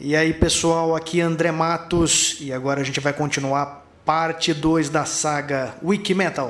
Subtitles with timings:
[0.00, 5.04] E aí, pessoal, aqui André Matos e agora a gente vai continuar parte 2 da
[5.04, 6.48] saga Wiki Metal.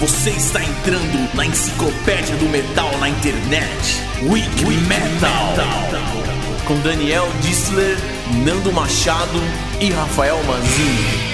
[0.00, 4.00] Você está entrando na enciclopédia do metal na internet.
[4.22, 5.54] Wiki, Metal.
[6.66, 7.96] Com Daniel Dissler,
[8.44, 9.38] Nando Machado
[9.80, 11.27] e Rafael Manzini.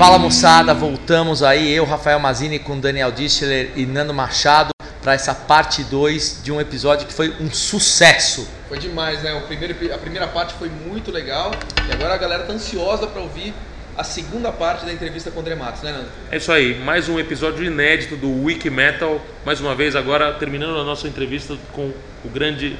[0.00, 4.70] Fala moçada, voltamos aí, eu, Rafael Mazini, com Daniel Dischler e Nando Machado,
[5.02, 8.48] para essa parte 2 de um episódio que foi um sucesso.
[8.66, 9.34] Foi demais, né?
[9.34, 11.50] O primeiro, a primeira parte foi muito legal
[11.86, 13.52] e agora a galera tá ansiosa para ouvir
[13.94, 16.08] a segunda parte da entrevista com o André Matos, né, Nando?
[16.32, 19.20] É isso aí, mais um episódio inédito do Wiki Metal.
[19.44, 21.92] Mais uma vez, agora terminando a nossa entrevista com
[22.24, 22.74] o grande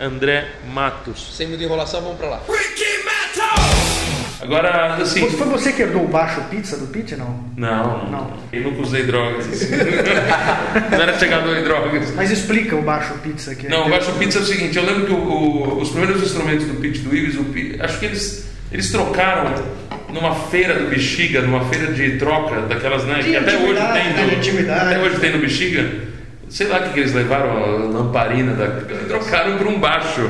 [0.00, 1.36] André Matos.
[1.36, 2.42] Sem muita enrolação, vamos para lá.
[2.48, 2.93] Wiki!
[4.44, 5.28] Agora, assim.
[5.30, 7.44] Foi, você que herdou o baixo pizza do Pete, não?
[7.56, 8.30] Não, não.
[8.52, 9.46] Eu nunca usei drogas.
[10.92, 12.12] não era chegador em drogas.
[12.14, 14.84] Mas explica o baixo pizza que é Não, o Baixo Pizza é o seguinte, eu
[14.84, 18.46] lembro que o- o- os primeiros instrumentos do Pete do Ives, Pi- acho que eles,
[18.70, 19.54] eles trocaram
[20.12, 24.12] numa feira do Bexiga, numa feira de troca, daquelas, né, De que até hoje tem
[24.12, 24.94] né, de antiguidade.
[24.94, 25.90] até hoje tem no Bexiga.
[26.50, 28.66] Sei lá o que, que eles levaram, a lamparina, da,
[29.08, 30.28] trocaram por um baixo.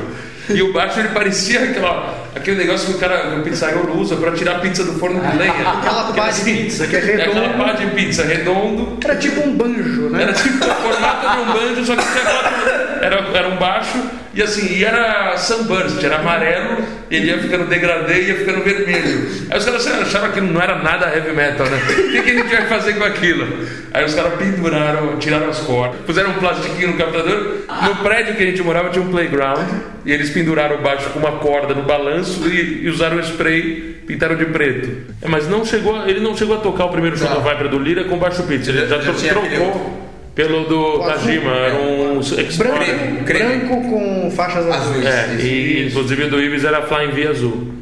[0.49, 4.31] E o baixo ele parecia aquela, aquele negócio que o cara, o pizzaiolo usa para
[4.33, 5.53] tirar a pizza do forno de lenha.
[5.53, 7.63] Aquela pá de pizza que é É aquela redondo.
[7.63, 10.23] pá de pizza redondo, Era tipo um banjo, né?
[10.23, 13.97] era tipo o formato de um banjo, só que tinha quatro, era, era um baixo
[14.33, 19.29] e assim, e era sunburst, era amarelo, ele ia ficando degradê e ia ficando vermelho.
[19.49, 21.77] Aí os caras acharam que não era nada heavy metal, né?
[21.77, 23.65] O que, que a gente vai fazer com aquilo?
[23.93, 27.59] Aí os caras penduraram, tiraram as cordas, puseram um plastiquinho no captador.
[27.83, 29.69] No prédio que a gente morava tinha um playground
[30.05, 34.35] e eles penduraram o baixo com uma corda no balanço e, e usaram spray, pintaram
[34.35, 35.13] de preto.
[35.21, 37.41] É, mas não chegou, ele não chegou a tocar o primeiro show Não.
[37.41, 40.04] do Viper do Lira com baixo pizza, ele já, Já tinha trocou
[40.35, 43.23] pelo do Tajima, era um Explorer.
[43.23, 45.05] Branco, branco com faixas azuis.
[45.05, 45.05] Azuis.
[45.05, 47.73] É, e inclusive o do Ives era Flying V azul.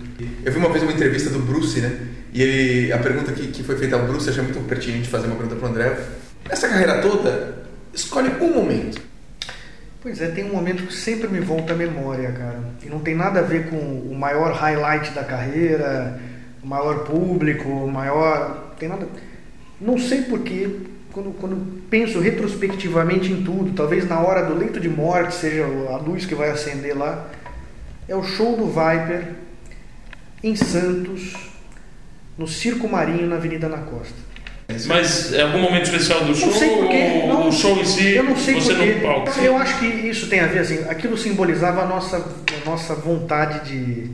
[0.46, 1.98] Eu vi uma vez uma entrevista do Bruce, né?
[2.32, 5.28] E ele, a pergunta que, que foi feita ao Bruce, eu achei muito pertinente fazer
[5.28, 5.98] uma pergunta pro André.
[6.48, 7.64] Essa carreira toda,
[7.94, 9.02] escolhe um momento.
[10.02, 12.60] Pois é, tem um momento que sempre me volta à memória, cara.
[12.84, 16.20] E não tem nada a ver com o maior highlight da carreira,
[16.62, 18.74] o maior público, o maior.
[18.78, 19.08] Tem nada.
[19.80, 20.70] Não sei porquê,
[21.13, 25.98] quando, quando penso retrospectivamente em tudo, talvez na hora do leito de morte seja a
[25.98, 27.27] luz que vai acender lá,
[28.07, 29.33] é o show do Viper
[30.44, 31.33] em Santos,
[32.38, 34.33] no Circo Marinho, na Avenida na Costa.
[34.88, 36.48] Mas é algum momento especial do show?
[36.48, 37.19] Não sei porquê.
[37.21, 38.94] ou Não, o show em si, eu não sei você porquê.
[38.95, 39.39] no palco?
[39.39, 43.69] Eu acho que isso tem a ver, assim, aquilo simbolizava a nossa, a nossa vontade
[43.69, 44.09] de,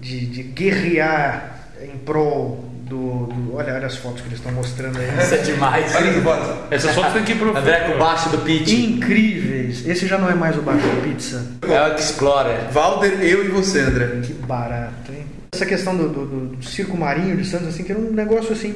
[0.00, 4.98] de, de guerrear em prol do, do- Olha, olha as fotos que eles estão mostrando
[4.98, 5.08] aí.
[5.22, 5.94] Isso é demais.
[5.94, 6.56] Olha que foto.
[6.70, 7.56] Essa foto tem que ir pro.
[7.56, 8.72] André com o baixo do pitch.
[8.72, 9.86] Incríveis!
[9.86, 11.44] Esse já não é mais o Baixo Pizza.
[11.62, 12.70] É o Explorer.
[12.72, 14.20] Valder, eu e você, André.
[14.22, 15.24] Que barato, hein?
[15.54, 18.52] Essa questão do, do- do- do circo marinho de Santos, assim, que era um negócio
[18.52, 18.74] assim.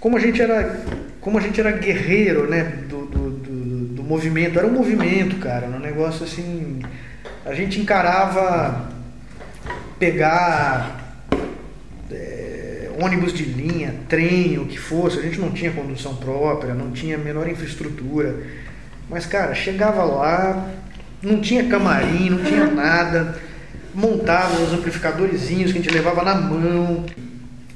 [0.00, 0.80] Como a gente era,
[1.20, 2.64] como a gente era guerreiro, né?
[2.88, 4.58] Do, do, do- do movimento.
[4.58, 5.66] Era um movimento, cara.
[5.66, 6.80] Era um negócio assim.
[7.44, 8.88] A gente encarava
[9.98, 11.00] pegar
[12.10, 12.41] é,
[13.02, 15.18] ônibus de linha, trem, o que fosse.
[15.18, 18.36] A gente não tinha condução própria, não tinha menor infraestrutura.
[19.10, 20.70] Mas, cara, chegava lá,
[21.22, 23.38] não tinha camarim, não tinha nada.
[23.94, 27.04] Montava os amplificadorzinhos que a gente levava na mão.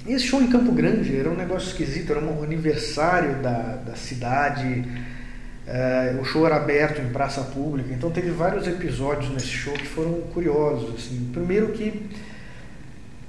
[0.06, 3.96] E esse show em Campo Grande era um negócio esquisito, era um aniversário da, da
[3.96, 4.84] cidade.
[5.66, 9.86] eh, o show era aberto em praça pública, então teve vários episódios nesse show que
[9.86, 10.94] foram curiosos.
[10.94, 11.28] Assim.
[11.32, 12.08] Primeiro que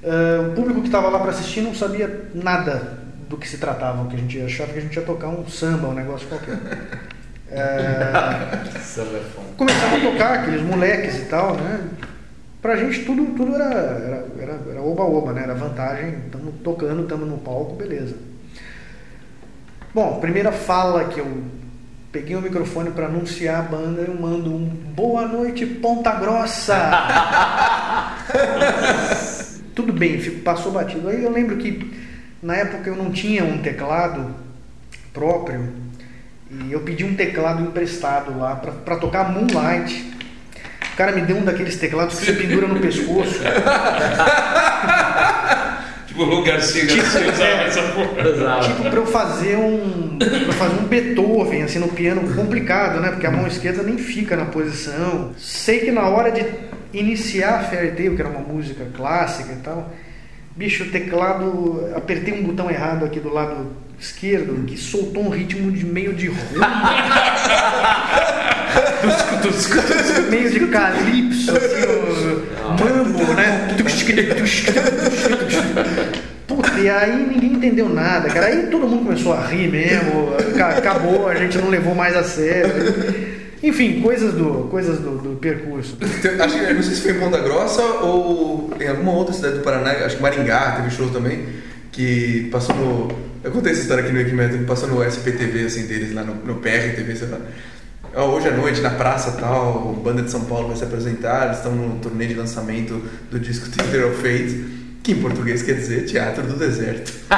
[0.07, 4.07] eh, o público que estava lá para assistir não sabia nada do que se tratava,
[4.07, 6.57] que a gente achava que a gente ia tocar um samba, um negócio qualquer.
[7.49, 8.11] Eh,
[9.55, 11.79] começaram a tocar aqueles moleques e tal, né?
[12.61, 15.43] Pra gente tudo, tudo era, era, era, era oba-oba, né?
[15.43, 18.17] Era vantagem, estamos tocando, estamos no palco, beleza.
[19.93, 21.41] Bom, primeira fala que eu
[22.11, 26.75] peguei o microfone para anunciar a banda, eu mando um Boa noite, Ponta Grossa!
[29.77, 31.07] Tudo bem, passou batido.
[31.07, 31.93] Aí eu lembro que
[32.41, 34.33] na época eu não tinha um teclado
[35.13, 35.71] próprio
[36.49, 40.13] e eu pedi um teclado emprestado lá para tocar Moonlight.
[40.93, 43.39] O cara me deu um daqueles teclados que você pendura no pescoço.
[46.17, 48.07] Tipo, o Lu Garcia, Garcia usava essa porra.
[48.63, 50.17] Tipo, pra eu fazer um.
[50.17, 53.11] Pra fazer um Beethoven, assim, no piano complicado, né?
[53.11, 55.33] Porque a mão esquerda nem fica na posição.
[55.37, 56.43] Sei que na hora de
[56.91, 59.93] iniciar a Fairy Tale, que era uma música clássica e tal,
[60.55, 61.91] bicho, o teclado.
[61.95, 66.29] Apertei um botão errado aqui do lado esquerdo, que soltou um ritmo de meio de
[66.29, 66.67] rumba,
[70.29, 72.16] meio de calypso, assim,
[72.79, 73.67] mambo, né?
[76.47, 78.47] Puta, e aí ninguém entendeu nada, cara.
[78.47, 82.23] Aí todo mundo começou a rir mesmo, ca- acabou, a gente não levou mais a
[82.23, 82.71] sério.
[83.61, 85.97] Enfim, coisas do, coisas do, do percurso.
[86.39, 89.61] Acho que, não sei se foi em Ponta Grossa ou em alguma outra cidade do
[89.63, 91.43] Paraná, acho que Maringá teve show também,
[91.91, 93.27] que passou no.
[93.43, 96.55] Eu contei essa história aqui no que passou no SPTV assim, deles lá no, no
[96.55, 97.39] PRTV, sei lá.
[98.15, 101.71] Hoje à noite, na praça tal, banda de São Paulo vai se apresentar, eles estão
[101.73, 104.65] no turnê de lançamento do disco Theater of Fate,
[105.03, 107.13] que em português quer dizer Teatro do Deserto.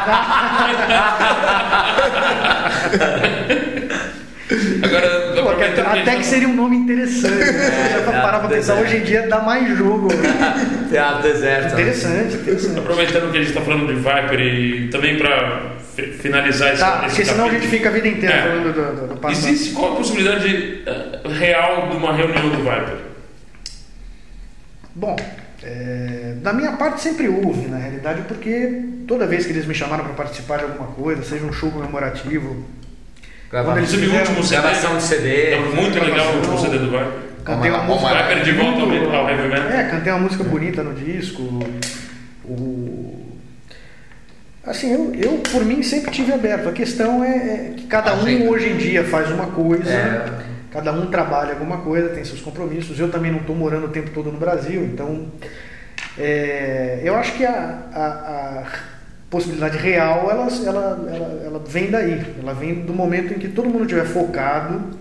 [4.81, 7.91] Agora, Pô, até, que seria um nome interessante, né?
[7.91, 8.81] Já pra parar pra pensar, deserto.
[8.95, 10.07] hoje em dia dá mais jogo.
[10.89, 11.75] Teatro Deserto.
[11.75, 11.81] né?
[11.81, 12.79] Interessante, interessante.
[12.79, 15.73] Aproveitando que a gente está falando de Viper e também para
[16.19, 18.41] finalizar esse, Tá, esse porque senão a gente fica a vida inteira É.
[18.41, 19.47] falando do, do, do passado.
[19.49, 22.97] Existe qual a possibilidade eh, real de uma reunião do Viper?
[24.95, 25.15] Bom,
[25.63, 30.03] é, da minha parte sempre houve, na realidade, porque toda vez que eles me chamaram
[30.03, 32.65] para participar de alguma coisa, seja um show comemorativo,
[33.51, 34.61] Grava- Quando eles fizeram último CD.
[34.61, 35.51] gravação de CD.
[35.53, 37.07] É muito legal o último CD do Viper.
[37.43, 38.13] cantei uma lá, música.
[38.13, 39.69] Viper de volta ao heavy metal.
[39.71, 41.41] É, cantei uma música bonita no disco.
[42.45, 43.08] O...
[44.69, 46.69] Assim, eu, eu por mim sempre tive aberto.
[46.69, 48.51] A questão é, é que cada A um agenda.
[48.51, 49.91] hoje em dia faz uma coisa.
[49.91, 50.25] É.
[50.71, 52.99] Cada um trabalha alguma coisa, tem seus compromissos.
[52.99, 55.25] Eu também não estou morando o tempo todo no Brasil, então
[56.15, 58.63] é, eu acho que a, a, a
[59.27, 62.23] possibilidade real ela, ela, ela, ela, vem daí.
[62.39, 64.91] Ela vem do momento em que todo mundo estiver focado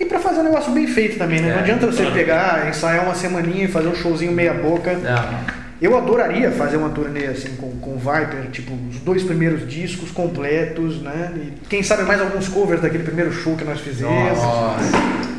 [0.00, 1.40] e para fazer um negócio bem feito também.
[1.40, 1.50] Né?
[1.50, 4.90] É, não adianta você pegar, ensaiar uma semaninha e fazer um showzinho meia boca.
[4.90, 5.65] É.
[5.80, 11.02] Eu adoraria fazer uma turnê assim com, com Viper, tipo, os dois primeiros discos completos,
[11.02, 11.32] né?
[11.36, 14.38] E quem sabe mais alguns covers daquele primeiro show que nós fizemos.
[14.38, 14.78] Nossa.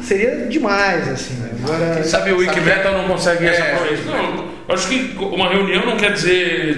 [0.03, 1.35] Seria demais, assim.
[1.63, 4.03] Agora, quem sabe o Wiki Metal não consegue é, essa proeza.
[4.05, 6.77] Não, acho que uma reunião não quer dizer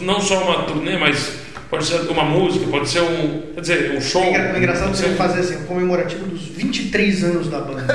[0.00, 1.44] não só uma turnê, mas
[1.74, 4.22] pode ser uma música, pode ser um, quer dizer, um show.
[4.22, 7.94] É engraçado você fazer assim, um comemorativo dos 23 anos da banda.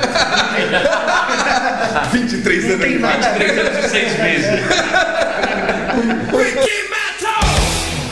[2.12, 4.60] 23 anos de 23 anos e 6 meses.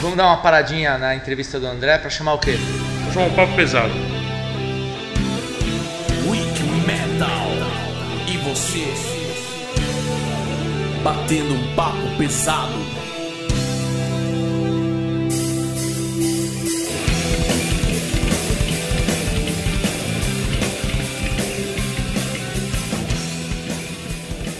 [0.01, 2.57] Vamos dar uma paradinha na entrevista do André para chamar o quê?
[3.03, 3.91] Vou chamar um papo pesado.
[6.27, 7.47] Week Metal.
[8.27, 8.85] E você?
[11.03, 12.98] Batendo um papo pesado.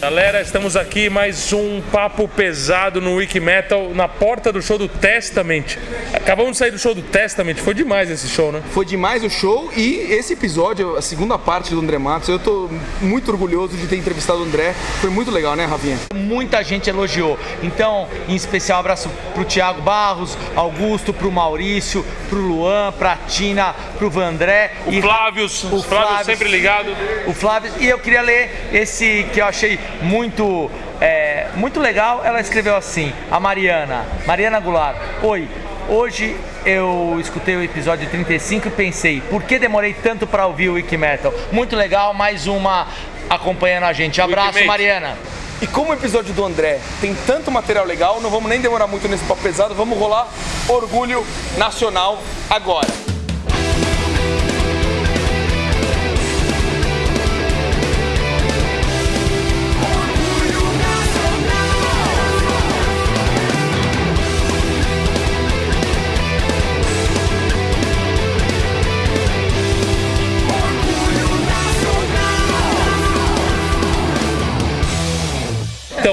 [0.01, 4.87] Galera, estamos aqui mais um papo pesado no Wiki Metal na porta do show do
[4.87, 5.77] Testament.
[6.13, 8.63] Acabamos de sair do show do Testament, foi demais esse show, né?
[8.71, 12.69] Foi demais o show e esse episódio, a segunda parte do André Matos, eu tô
[13.01, 14.73] muito orgulhoso de ter entrevistado o André.
[15.01, 15.99] Foi muito legal, né, Rafinha?
[16.15, 17.37] Muita gente elogiou.
[17.61, 23.75] Então, em especial, um abraço pro Thiago Barros, Augusto, pro Maurício, pro Luan, pra Tina,
[23.97, 24.71] pro Vandré.
[24.85, 26.95] O e Flávio, o Flávio sempre ligado.
[27.27, 30.69] O Flávio, e eu queria ler esse que eu achei muito,
[30.99, 32.21] é, muito legal.
[32.23, 34.97] Ela escreveu assim: A Mariana, Mariana Goulart.
[35.21, 35.47] Oi,
[35.87, 40.73] hoje eu escutei o episódio 35 e pensei, por que demorei tanto para ouvir o
[40.73, 41.33] Wiki Metal?
[41.51, 42.87] Muito legal, mais uma
[43.29, 44.21] acompanhando a gente.
[44.21, 45.17] Abraço, Mariana.
[45.61, 49.07] E como o episódio do André tem tanto material legal, não vamos nem demorar muito
[49.09, 50.27] nesse papo pesado, vamos rolar
[50.69, 51.25] Orgulho
[51.57, 52.17] Nacional
[52.49, 53.08] agora.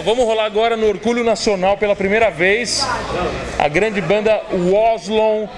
[0.07, 2.87] Vamos rolar agora no Orgulho Nacional pela primeira vez
[3.59, 5.49] a grande banda Woslon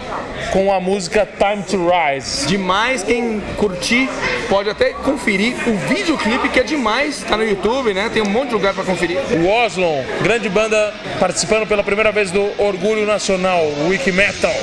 [0.50, 2.46] com a música Time to Rise.
[2.46, 4.08] Demais, quem curtir
[4.48, 8.08] pode até conferir o videoclipe que é demais, tá no YouTube, né?
[8.10, 9.18] Tem um monte de lugar para conferir.
[9.44, 14.54] Woslon, grande banda participando pela primeira vez do Orgulho Nacional, Wiki Metal.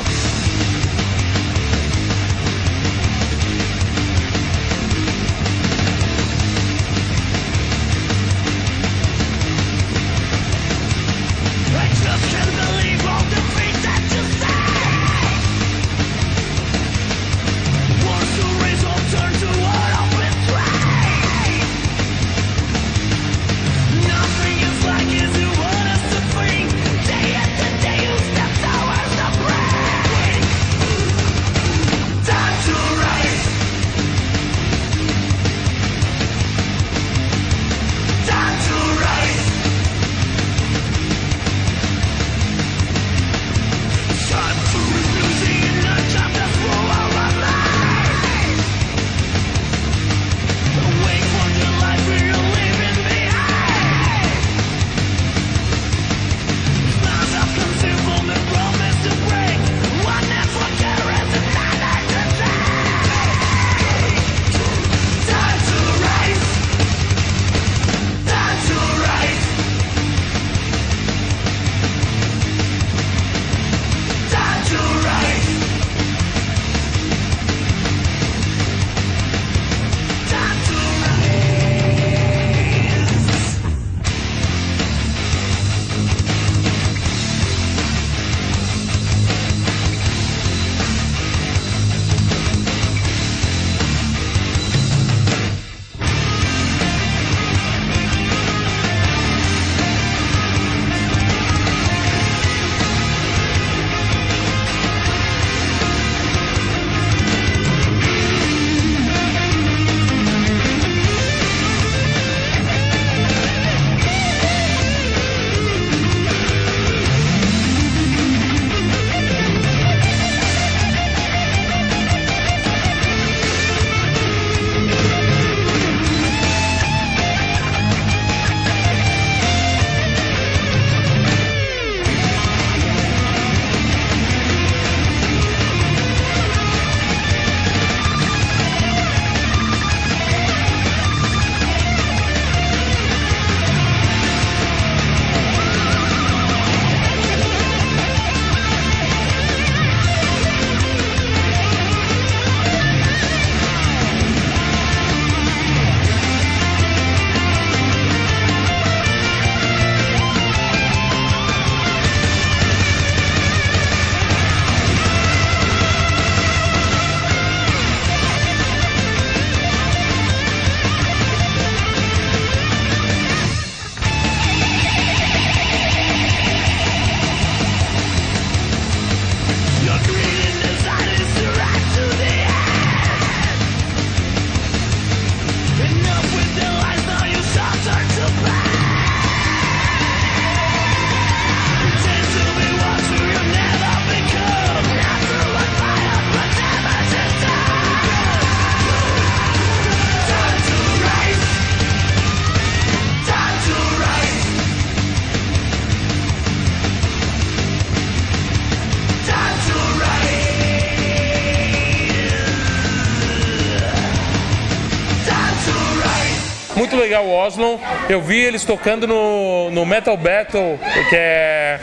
[217.46, 217.80] Oslo.
[218.10, 221.80] Eu vi eles tocando no, no Metal Battle, que é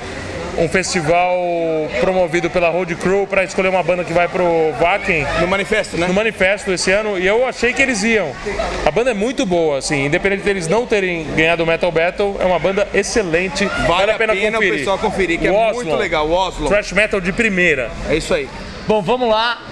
[0.58, 1.34] um festival
[2.00, 4.44] promovido pela Road Crew para escolher uma banda que vai pro
[4.78, 6.06] Wacken No manifesto, né?
[6.06, 8.32] no manifesto esse ano e eu achei que eles iam.
[8.84, 12.44] A banda é muito boa, assim, independente deles não terem ganhado o Metal Battle, é
[12.44, 13.64] uma banda excelente.
[13.86, 16.28] Vale a pena, o pessoal conferir, que é O muito legal.
[16.28, 16.68] O Oslo.
[16.68, 17.90] Thrash Metal de primeira.
[18.10, 18.48] É isso aí.
[18.86, 19.62] Bom, vamos lá.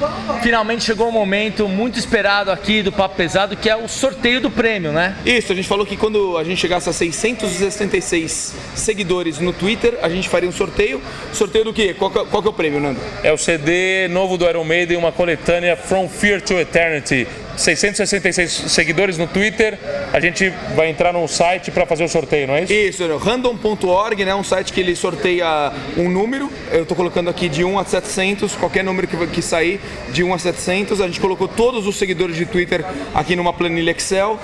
[0.40, 4.50] Finalmente chegou o momento muito esperado aqui do Papo Pesado, que é o sorteio do
[4.50, 5.16] prêmio, né?
[5.26, 10.08] Isso, a gente falou que quando a gente chegasse a 666 seguidores no Twitter, a
[10.08, 11.02] gente faria um sorteio.
[11.32, 11.92] Sorteio do quê?
[11.92, 13.00] Qual que é, qual que é o prêmio, Nando?
[13.24, 17.26] É o CD novo do Iron Maiden, uma coletânea From Fear to Eternity.
[17.60, 19.78] 666 seguidores no Twitter.
[20.12, 22.72] A gente vai entrar no site para fazer o sorteio, não é isso?
[22.72, 23.18] Isso, né?
[23.20, 24.34] random.org, né?
[24.34, 26.50] Um site que ele sorteia um número.
[26.72, 30.34] Eu tô colocando aqui de 1 a 700, qualquer número que, que sair de 1
[30.34, 31.00] a 700.
[31.00, 34.38] A gente colocou todos os seguidores de Twitter aqui numa planilha Excel.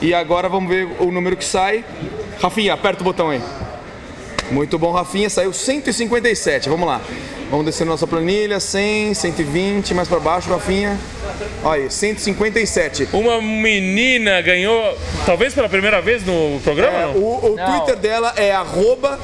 [0.00, 1.84] E agora vamos ver o número que sai.
[2.40, 3.40] Rafinha, aperta o botão aí.
[4.50, 5.28] Muito bom, Rafinha.
[5.30, 6.68] Saiu 157.
[6.68, 7.00] Vamos lá.
[7.54, 8.58] Vamos descer nossa planilha.
[8.58, 10.98] 100, 120, mais para baixo, Rafinha.
[11.62, 13.10] Olha aí, 157.
[13.12, 16.98] Uma menina ganhou, talvez pela primeira vez no programa?
[16.98, 17.12] É, não?
[17.12, 17.66] o o Não.
[17.66, 19.20] Twitter dela é arroba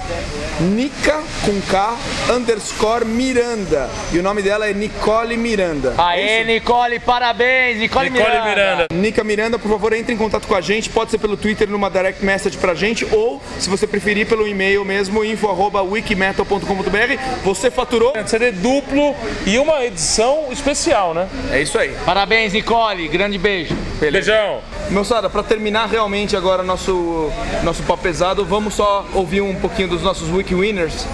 [0.61, 1.97] Nica com K
[2.33, 3.91] underscore Miranda.
[4.13, 5.95] E o nome dela é Nicole Miranda.
[5.99, 7.79] Aê, Nicole, parabéns!
[7.79, 8.49] Nicole, Nicole Miranda.
[8.49, 8.87] Miranda.
[8.93, 10.89] Nica Miranda, por favor, entre em contato com a gente.
[10.89, 14.85] Pode ser pelo Twitter numa direct message pra gente, ou, se você preferir, pelo e-mail
[14.85, 17.43] mesmo, info arroba wikimetal.com.br.
[17.43, 18.13] Você faturou?
[18.29, 19.15] CD duplo
[19.47, 21.29] e uma edição especial, né?
[21.51, 21.95] É isso aí.
[22.05, 23.09] Parabéns, Nicole.
[23.09, 23.75] Grande beijo.
[23.99, 24.61] Beijão.
[24.91, 27.31] Moçada, pra terminar realmente agora nosso,
[27.63, 31.07] nosso papo pesado, vamos só ouvir um pouquinho dos nossos Wiki Winners.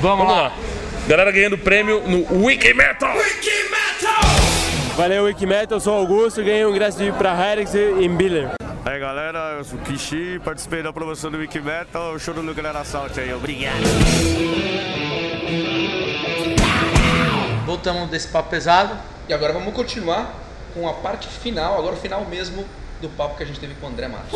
[0.00, 0.42] Vamos, Vamos lá.
[0.42, 0.52] lá.
[1.08, 3.10] Galera ganhando prêmio no Wiki Metal.
[4.96, 8.50] Valeu, Wikimetal, eu sou o Augusto, ganhei um ingresso de ir pra Herix em Biller.
[8.84, 12.76] Aí galera, eu sou o Kishi, participei da promoção do Wikimetal, o show do Nuclear
[12.76, 13.72] Assault aí, obrigado.
[17.72, 18.94] Voltamos desse papo pesado.
[19.26, 20.38] E agora vamos continuar
[20.74, 22.66] com a parte final, agora o final mesmo
[23.00, 24.30] do papo que a gente teve com o André Matos.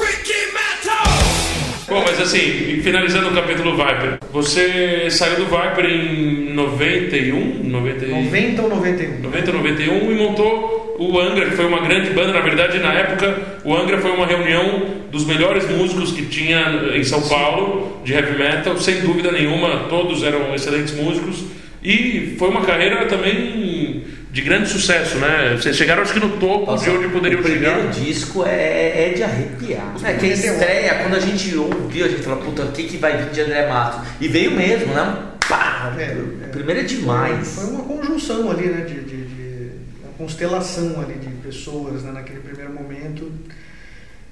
[1.86, 8.62] Bom, mas assim, finalizando o capítulo Viper, você saiu do Viper em 91, 91, 90
[8.62, 9.20] ou 91?
[9.20, 12.32] 90, 91 e montou o Angra, que foi uma grande banda.
[12.32, 17.04] Na verdade, na época, o Angra foi uma reunião dos melhores músicos que tinha em
[17.04, 21.44] São Paulo de heavy metal, sem dúvida nenhuma, todos eram excelentes músicos.
[21.88, 25.56] E foi uma carreira também de grande sucesso, né?
[25.56, 27.90] Vocês chegaram, acho que no topo de onde poderiam o primeiro chegar.
[27.92, 29.94] disco é, é de arrepiar.
[30.04, 32.96] É que a estreia, quando a gente ouviu, a gente fala, puta, o que, que
[32.96, 34.00] vai vir de André Matos?
[34.20, 35.16] E veio mesmo, né?
[35.48, 35.94] Pá!
[35.96, 36.12] É,
[36.46, 37.54] o primeiro é demais.
[37.54, 38.84] Foi uma conjunção ali, né?
[38.84, 39.70] De, de, de-
[40.02, 43.30] uma constelação ali de pessoas né, naquele primeiro momento.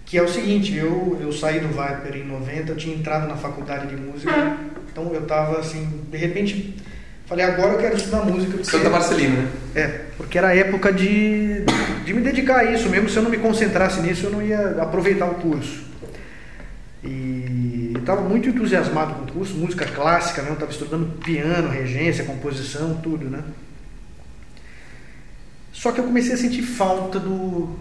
[0.05, 3.37] Que é o seguinte, eu, eu saí do Viper em 90, eu tinha entrado na
[3.37, 4.57] faculdade de música,
[4.93, 6.75] então eu tava assim, de repente,
[7.27, 8.53] falei, agora eu quero estudar música.
[8.53, 9.49] porque- Santa Marcelina, né?
[9.75, 11.65] É, porque era a época de,
[12.05, 14.83] de me dedicar a isso, mesmo se eu não me concentrasse nisso, eu não ia
[14.83, 15.85] aproveitar o curso.
[17.03, 20.49] E estava muito entusiasmado com o curso, música clássica, né?
[20.51, 23.43] eu estava estudando piano, regência, composição, tudo, né?
[25.73, 27.77] Só que eu comecei a sentir falta do,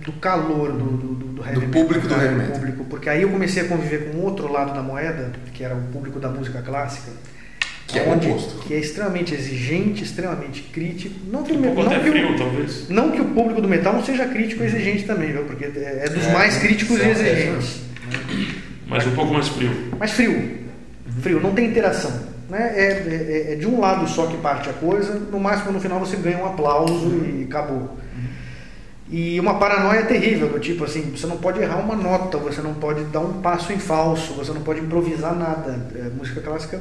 [0.00, 2.52] do calor do, do, do, heavy Do público do heavy metal.
[2.54, 5.82] público, porque aí eu comecei a conviver com outro lado da moeda, que era o
[5.92, 7.10] público da música clássica,
[7.88, 8.58] Que é o onde- oposto.
[8.66, 11.14] que é extremamente exigente, extremamente crítico.
[11.32, 12.88] Não que, o Um não que o- frio, talvez.
[12.88, 15.44] não que o público do metal não seja crítico e exigente também, viu?
[15.44, 17.80] porque é é dos É, mais críticos e exigentes.
[18.86, 19.70] Mas um pouco mais frio.
[19.98, 20.58] Mas frio.
[21.22, 22.12] Frio, não tem interação.
[22.48, 22.72] Né?
[22.76, 25.98] É, é- é de um lado só que parte a coisa, no máximo no final
[25.98, 27.98] você ganha um aplauso e acabou.
[29.10, 32.74] E uma paranoia terrível, do tipo assim, você não pode errar uma nota, você não
[32.74, 35.86] pode dar um passo em falso, você não pode improvisar nada.
[35.94, 36.78] É, música clássica.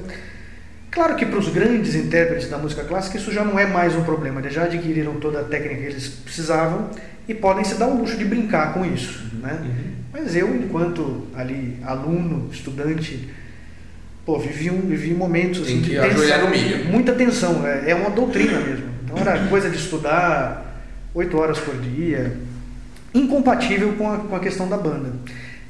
[0.91, 4.03] Claro que para os grandes intérpretes da música clássica isso já não é mais um
[4.03, 6.89] problema, eles já adquiriram toda a técnica que eles precisavam
[7.27, 9.25] e podem se dar o luxo de brincar com isso.
[9.41, 9.59] Né?
[10.11, 13.29] Mas eu, enquanto ali aluno, estudante,
[14.25, 15.97] pô, vivi, um, vivi momentos assim, de
[16.49, 16.85] milho.
[16.85, 18.87] muita tensão, é, é uma doutrina mesmo.
[19.03, 20.81] Então era coisa de estudar
[21.13, 22.35] oito horas por dia,
[23.13, 25.13] incompatível com a, com a questão da banda.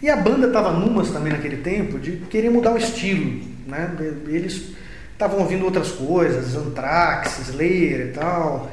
[0.01, 3.91] E a banda estava numas também naquele tempo de querer mudar o estilo, né?
[4.27, 4.75] Eles
[5.17, 8.69] estavam ouvindo outras coisas, Anthrax, Slayer e tal,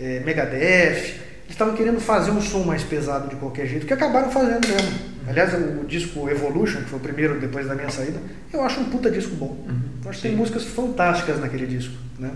[0.00, 1.18] eh, Megadeth.
[1.48, 4.92] Eles estavam querendo fazer um som mais pesado de qualquer jeito, que acabaram fazendo mesmo.
[5.26, 8.18] Aliás, o disco Evolution, que foi o primeiro depois da minha saída,
[8.52, 9.58] eu acho um puta disco bom.
[10.04, 12.30] Eu acho que tem músicas fantásticas naquele disco, né?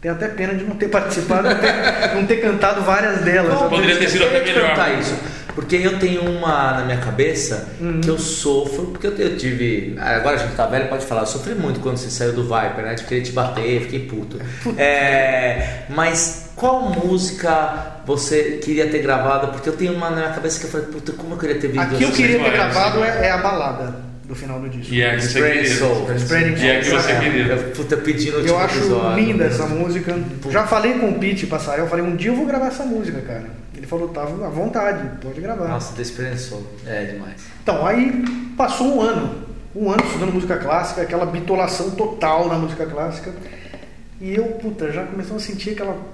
[0.00, 3.58] Tem até pena de não ter participado, não ter, não ter cantado várias delas.
[3.68, 4.62] Poderia ter sido até melhor.
[4.62, 5.14] perguntar isso.
[5.54, 7.68] Porque eu tenho uma na minha cabeça
[8.02, 9.96] que eu sofro, porque eu, eu tive.
[9.98, 12.84] Agora a gente tá velho, pode falar, eu sofri muito quando você saiu do Viper,
[12.84, 12.94] né?
[12.94, 14.38] De querer te bater, fiquei puto.
[14.76, 19.48] É, mas qual música você queria ter gravado?
[19.48, 21.68] Porque eu tenho uma na minha cabeça que eu falei, puta, como eu queria ter
[21.68, 24.92] vindo Aqui eu queria ter gravado é, é a balada do final do disco.
[24.92, 25.76] E é que você Spreading queria.
[25.76, 26.14] Soul.
[26.16, 27.44] Spreading E é que Soul, você queria.
[27.46, 29.24] Eu, puta, eu pedi no Eu acho episódio.
[29.24, 30.14] linda essa música.
[30.50, 33.20] Já falei com o Pete Passarel, eu falei, um dia eu vou gravar essa música,
[33.20, 33.44] cara.
[33.76, 35.68] Ele falou, tava à vontade, pode gravar.
[35.68, 36.66] Nossa, despreensou.
[36.86, 37.42] É demais.
[37.62, 38.24] Então, aí
[38.56, 39.44] passou um ano.
[39.74, 43.32] Um ano estudando música clássica, aquela bitolação total na música clássica.
[44.20, 46.13] E eu, puta, já começando a sentir aquela.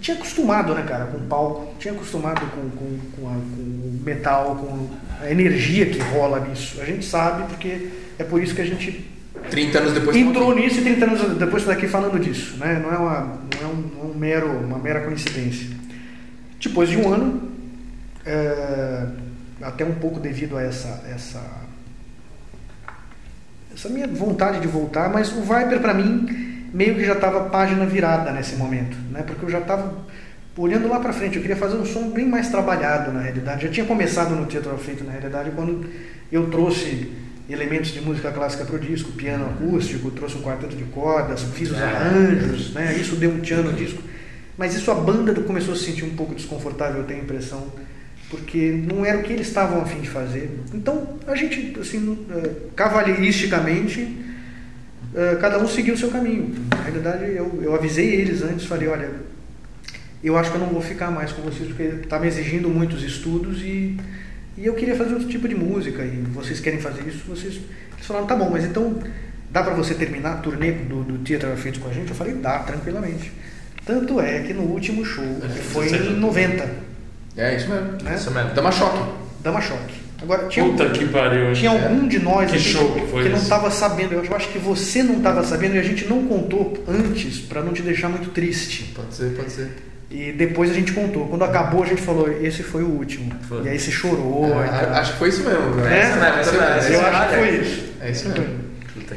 [0.00, 4.00] Tinha acostumado, né, cara, com o palco, tinha acostumado com, com, com, a- com o
[4.04, 4.88] metal, com
[5.24, 6.80] a energia que rola nisso.
[6.80, 9.10] A gente sabe porque é por isso que a gente
[9.50, 10.16] 30 anos depois.
[10.16, 12.80] entrou nisso e 30 anos depois está aqui falando disso, né?
[12.82, 15.68] Não é, uma, não é, um, é um mero, uma mera coincidência.
[16.60, 17.52] Depois de um ano,
[18.24, 19.06] é,
[19.62, 21.42] até um pouco devido a essa, essa,
[23.72, 27.86] essa minha vontade de voltar, mas o Viper para mim meio que já estava página
[27.86, 29.22] virada nesse momento, né?
[29.26, 29.96] Porque eu já estava
[30.58, 33.66] olhando lá para frente, eu queria fazer um som bem mais trabalhado na realidade.
[33.66, 35.88] Já tinha começado no Teatro Feito na realidade quando
[36.30, 37.10] eu trouxe
[37.48, 41.70] elementos de música clássica para o disco, piano acústico, trouxe um quarteto de cordas, fiz
[41.70, 42.94] os arranjos, né?
[42.94, 44.02] Isso deu um tchan no disco.
[44.58, 47.72] Mas isso a banda começou a se sentir um pouco desconfortável, eu tenho a impressão,
[48.28, 50.60] porque não era o que eles estavam a fim de fazer.
[50.74, 54.25] Então a gente, assim, eh, cavalheiristicamente,
[55.16, 56.54] eh, cada um seguiu o seu caminho.
[56.70, 59.10] Na realidade, eu, eu avisei eles antes, falei, olha,
[60.22, 63.02] eu acho que eu não vou ficar mais com vocês porque está me exigindo muitos
[63.02, 63.96] estudos e,
[64.56, 67.54] e eu queria fazer outro tipo de música e vocês querem fazer isso, vocês
[67.94, 68.98] eles falaram, tá bom, mas então
[69.50, 72.10] dá para você terminar a turnê do, do Theater feito com a gente?
[72.10, 73.32] Eu falei, dá, tranquilamente.
[73.84, 76.68] Tanto é que no último show, que foi em 90,
[77.36, 77.92] É isso mesmo.
[78.02, 78.14] né?
[78.14, 78.50] Isso mesmo.
[78.52, 79.26] Dama choque.
[79.42, 79.94] Dama Choque.
[80.22, 81.52] Agora, tinha, Puta que pariu.
[81.52, 84.14] tinha algum de nós Que aqui show que foi não estava sabendo.
[84.14, 87.72] Eu acho que você não estava sabendo e a gente não contou antes para não
[87.72, 88.92] te deixar muito triste.
[88.94, 89.70] Pode ser, pode ser.
[90.10, 91.26] E depois a gente contou.
[91.28, 93.32] Quando acabou, a gente falou: esse foi o último.
[93.48, 93.64] Foi.
[93.64, 94.46] E aí você chorou.
[94.48, 94.90] e tal.
[94.92, 95.80] Ah, acho que foi isso mesmo.
[95.80, 96.00] É, né?
[96.00, 97.84] isso mesmo, isso mesmo, eu isso acho que foi isso.
[98.00, 98.44] É isso mesmo.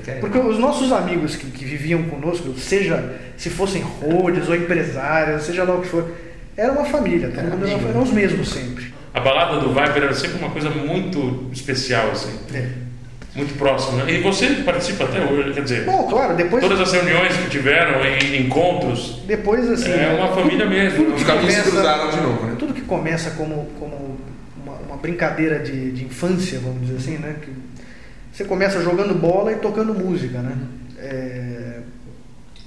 [0.04, 0.16] Que é.
[0.16, 5.64] Porque os nossos amigos que, que viviam conosco, seja se fossem roads ou empresários, seja
[5.64, 6.12] lá o que for,
[6.58, 8.79] era uma família, todo mundo era, eram os mesmos sempre.
[9.14, 12.38] A balada do Viper era sempre uma coisa muito especial, assim.
[12.54, 12.70] É.
[13.36, 14.10] Muito próxima.
[14.10, 18.04] E você participa até hoje, quer dizer, Bom, claro, depois, todas as reuniões que tiveram,
[18.04, 19.92] em encontros, depois assim.
[19.92, 21.14] é uma família mesmo.
[21.14, 22.56] Os caminhos se cruzaram de novo, né?
[22.58, 24.18] Tudo que começa como, como
[24.64, 27.36] uma, uma brincadeira de, de infância, vamos dizer assim, né?
[27.42, 27.52] Que
[28.34, 30.56] você começa jogando bola e tocando música, né?
[30.98, 31.80] É,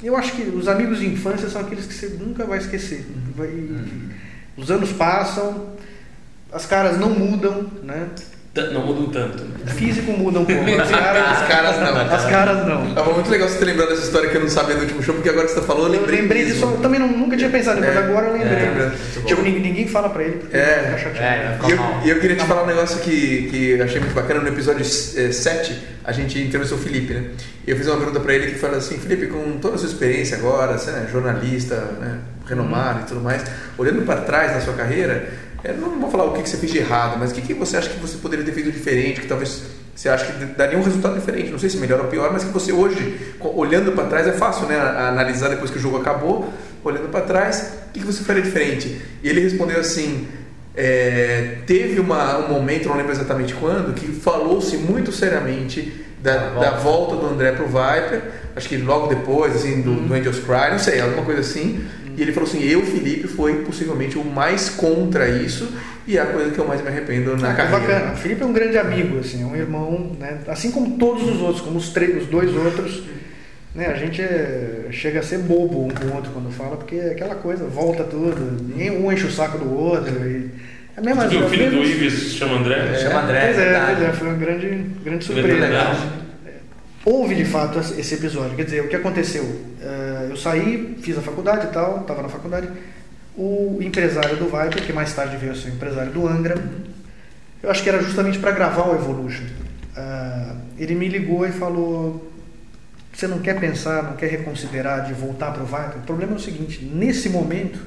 [0.02, 3.04] eu acho que os amigos de infância são aqueles que você nunca vai esquecer.
[3.36, 3.50] Vai-
[4.56, 5.70] Os anos passam,
[6.52, 8.06] as caras não mudam, né?
[8.54, 9.42] Não mudam tanto.
[9.64, 12.14] O físico muda um pouco, as caras, As caras não.
[12.14, 12.94] as caras não.
[12.94, 15.14] Tava muito legal você ter lembrado dessa história que eu não sabia do último show,
[15.14, 17.48] porque agora que você falou, eu Eu lembrei, lembrei disso, eu também não- nunca tinha
[17.48, 18.52] pensado, mas É, agora eu lembrei.
[18.52, 18.92] é,
[19.24, 21.64] tipo, ninguém, fala pra ele porque É, fica chateado.
[21.64, 22.00] é, E eu, mal.
[22.04, 24.40] e eu queria te falar um negócio que, que eu achei muito bacana.
[24.40, 27.30] No episódio 7, a gente entrevistou o Felipe, né?
[27.66, 29.88] E eu fiz uma pergunta pra ele que fala assim: Felipe, com toda a sua
[29.88, 33.42] experiência agora, você é jornalista, né, renomado e tudo mais,
[33.78, 35.26] olhando pra trás na sua carreira,
[35.64, 37.54] eu não vou falar o que, que você fez de errado, mas o que, que
[37.54, 39.62] você acha que você poderia ter feito diferente, que talvez
[39.94, 41.50] você acha que daria um resultado diferente?
[41.50, 44.66] Não sei se melhor ou pior, mas que você hoje, olhando pra trás, é fácil,
[44.66, 44.76] né?
[44.76, 49.00] Analisar depois que o jogo acabou, olhando pra trás, o que, que você faria diferente?
[49.22, 50.26] E ele respondeu assim.
[50.74, 56.70] É, teve uma, um momento, não lembro exatamente quando, que falou-se muito seriamente da, da
[56.70, 58.22] volta do André pro Viper,
[58.56, 61.84] acho que logo depois, assim, do, do Angels Cry, não sei, alguma coisa assim.
[62.16, 65.68] E ele falou assim: eu, Felipe, foi possivelmente o mais contra isso
[66.06, 67.78] e é a coisa que eu mais me arrependo na Ah, carreira.
[67.80, 68.12] Bacana.
[68.12, 70.38] O Felipe é um grande amigo, assim, é um irmão, né?
[70.48, 73.02] Assim como todos os outros, como os, três, os dois outros,
[73.74, 73.86] né?
[73.86, 77.12] A gente é- chega a ser bobo um com o outro quando fala, porque é
[77.12, 80.12] aquela coisa, volta tudo, ninguém- um enche o saco do outro.
[80.28, 80.50] E
[80.96, 82.74] é a mesma Você viu o filho do mesmas- Ives se chama André?
[82.92, 82.94] É.
[82.98, 83.96] Chama André, Pois é, verdade.
[83.96, 85.58] pois é, foi uma grande, grande surpresa.
[85.60, 85.96] legal.
[87.04, 88.54] Houve de fato esse episódio.
[88.56, 89.44] Quer dizer, o que aconteceu?
[89.80, 92.68] Eh, eu saí, fiz a faculdade e tal, estava na faculdade.
[93.36, 96.54] O empresário do Viper, que mais tarde veio a ser o empresário do Angra,
[97.62, 99.44] eu acho que era justamente para gravar o Evolution.
[99.96, 102.30] Ah, ele me ligou e falou:
[103.12, 105.98] Você não quer pensar, não quer reconsiderar de voltar para o Viper?
[105.98, 107.80] O problema é o seguinte: nesse momento,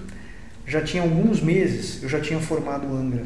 [0.68, 3.24] já tinha alguns meses, eu já tinha formado o Angra.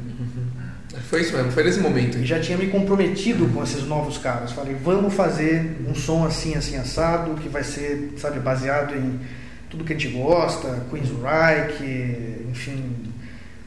[1.07, 2.17] Foi isso mesmo, foi nesse momento.
[2.17, 4.51] E já tinha me comprometido com esses novos caras.
[4.51, 9.19] Falei, vamos fazer um som assim, assim, assado, que vai ser, sabe, baseado em
[9.69, 12.95] tudo que a gente gosta, Queensryche, enfim,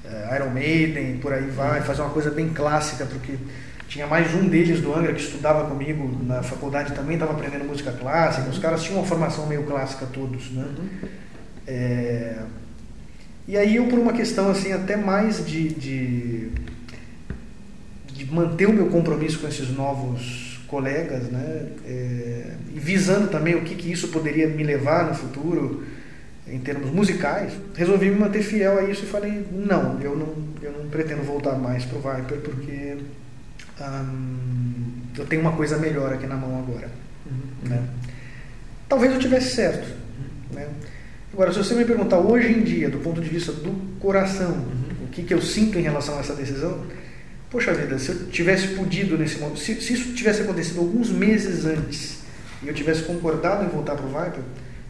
[0.05, 3.35] eh, Iron Maiden, por aí vai, fazer uma coisa bem clássica, porque
[3.89, 7.93] tinha mais um deles do Angra que estudava comigo na faculdade também, estava aprendendo música
[7.93, 10.67] clássica, os caras tinham uma formação meio clássica todos, né?
[11.67, 12.39] É,
[13.47, 16.51] e aí eu por uma questão assim até mais de, de
[18.33, 21.69] manter o meu compromisso com esses novos colegas, né?
[21.87, 25.85] É, visando também o que, que isso poderia me levar no futuro
[26.47, 30.73] em termos musicais, resolvi me manter fiel a isso e falei não, eu não, eu
[30.73, 32.97] não pretendo voltar mais pro Viper porque
[33.81, 34.75] hum,
[35.17, 36.91] eu tenho uma coisa melhor aqui na mão agora.
[37.63, 37.83] Né?
[38.89, 39.89] Talvez eu tivesse certo.
[40.53, 40.69] Né?
[41.33, 44.67] Agora, se você me perguntar hoje em dia, do ponto de vista do coração,
[45.03, 46.85] o que, que eu sinto em relação a essa decisão,
[47.53, 51.67] poxa vida, se eu tivesse podido nesse momento, se, se isso tivesse acontecido alguns meses
[51.67, 52.23] antes
[52.63, 54.43] e eu tivesse concordado em voltar para o Viper,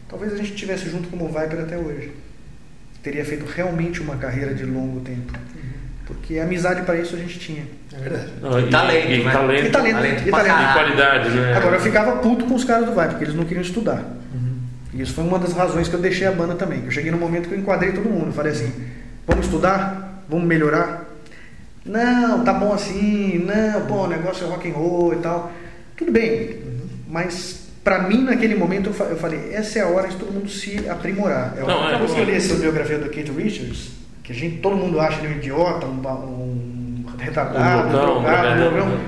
[0.07, 2.11] talvez a gente estivesse junto como Viper até hoje.
[3.03, 5.33] Teria feito realmente uma carreira de longo tempo.
[6.05, 7.63] Porque amizade para isso a gente tinha.
[7.91, 8.31] É verdade.
[8.41, 9.31] Não, E talento, e, né?
[9.31, 10.61] talento, E talento, talento e talento.
[10.69, 11.53] e qualidade, né?
[11.57, 14.03] Agora eu ficava puto com os caras do Viper, porque eles não queriam estudar.
[14.93, 16.83] E isso foi uma das razões que eu deixei a banda também.
[16.85, 18.31] Eu cheguei no momento que eu enquadrei todo mundo.
[18.31, 18.71] Falei assim:
[19.27, 20.23] vamos estudar?
[20.29, 21.12] Vamos melhorar?
[21.85, 23.39] Não, tá bom assim.
[23.45, 25.51] Não, pô, o negócio é rock and roll e tal.
[25.97, 26.57] Tudo bem,
[27.07, 30.31] mas pra mim naquele momento eu fa- eu falei: essa é a hora de todo
[30.33, 31.53] mundo se aprimorar.
[31.57, 32.31] É Não, uma é, coisa que eu bom.
[32.31, 33.91] li essa biografia do Kate Richards,
[34.23, 38.93] que a gente, todo mundo acha ele um idiota, um, um retardado, Um drogado, um
[38.95, 38.99] um.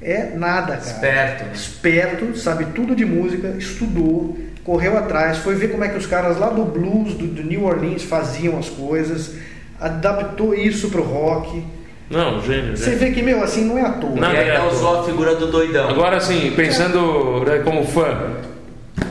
[0.00, 1.44] É nada, cara Esperto.
[1.44, 1.50] né?
[1.54, 6.38] esperto, sabe tudo de música, estudou, correu atrás, foi ver como é que os caras
[6.38, 9.34] lá do blues, do, do New Orleans faziam as coisas,
[9.80, 11.64] adaptou isso pro rock.
[12.10, 12.76] Não, gênio.
[12.76, 12.98] Você gênio.
[12.98, 14.16] vê que, meu, assim, não é à toa.
[14.16, 14.32] Não.
[14.32, 15.88] E ainda usou a figura do doidão.
[15.88, 18.32] Agora, assim, pensando né, como fã,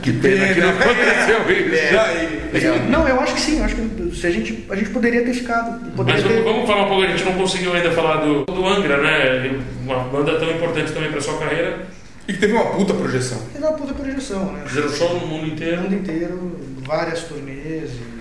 [0.02, 2.90] que pena que não aconteceu isso.
[2.90, 5.32] Não, eu acho que sim, eu acho que se a gente, a gente poderia ter
[5.32, 5.78] ficado.
[5.92, 6.42] Poderia Mas ter...
[6.42, 9.60] vamos falar um pouco, a gente não conseguiu ainda falar do, do Angra, né?
[9.84, 11.86] Uma banda tão importante também para sua carreira.
[12.26, 13.38] E que teve uma puta projeção.
[13.52, 14.62] Fez uma puta projeção, né?
[14.66, 15.82] Fizeram show no mundo inteiro.
[15.82, 17.90] mundo inteiro, várias turnês.
[17.92, 18.18] E...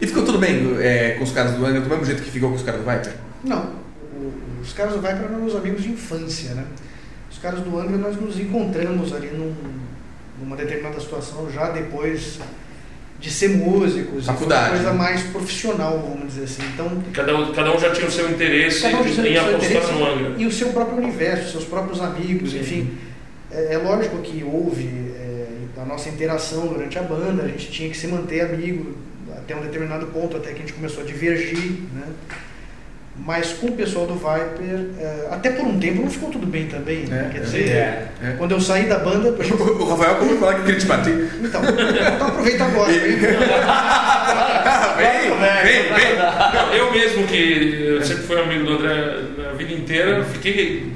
[0.00, 2.50] E ficou tudo bem é, com os caras do Angra, do mesmo jeito que ficou
[2.50, 3.12] com os caras do Viper?
[3.44, 3.70] Não,
[4.62, 6.64] os caras do Viper eram meus amigos de infância, né?
[7.30, 9.54] Os caras do Angra nós nos encontramos ali num,
[10.40, 12.38] numa determinada situação já depois
[13.20, 14.98] de ser músicos, e Faculdade, uma coisa né?
[14.98, 16.62] mais profissional, vamos dizer assim.
[16.74, 19.70] Então, Cada um, cada um já tinha o seu interesse um tinha em seu apostar
[19.70, 20.34] interesse no Angra.
[20.36, 22.98] e o seu próprio universo, seus próprios amigos, enfim.
[23.50, 25.46] É, é lógico que houve é,
[25.80, 28.96] a nossa interação durante a banda, a gente tinha que se manter amigo
[29.36, 32.06] até um determinado ponto, até que a gente começou a divergir, né?
[33.16, 36.66] Mas com o pessoal do Viper, é, até por um tempo não ficou tudo bem
[36.66, 37.28] também, né?
[37.28, 37.40] É, Quer é.
[37.44, 38.08] dizer, É.
[38.22, 38.30] É.
[38.36, 39.28] quando eu saí da banda,
[39.78, 41.30] O Rafael de falar que queria te bater.
[41.42, 42.92] então, então aproveita agora.
[44.66, 45.30] Ah, vem,
[45.62, 46.16] vem, vem.
[46.16, 49.14] Não, eu mesmo, que eu sempre fui amigo do André
[49.50, 50.90] a vida inteira, fiquei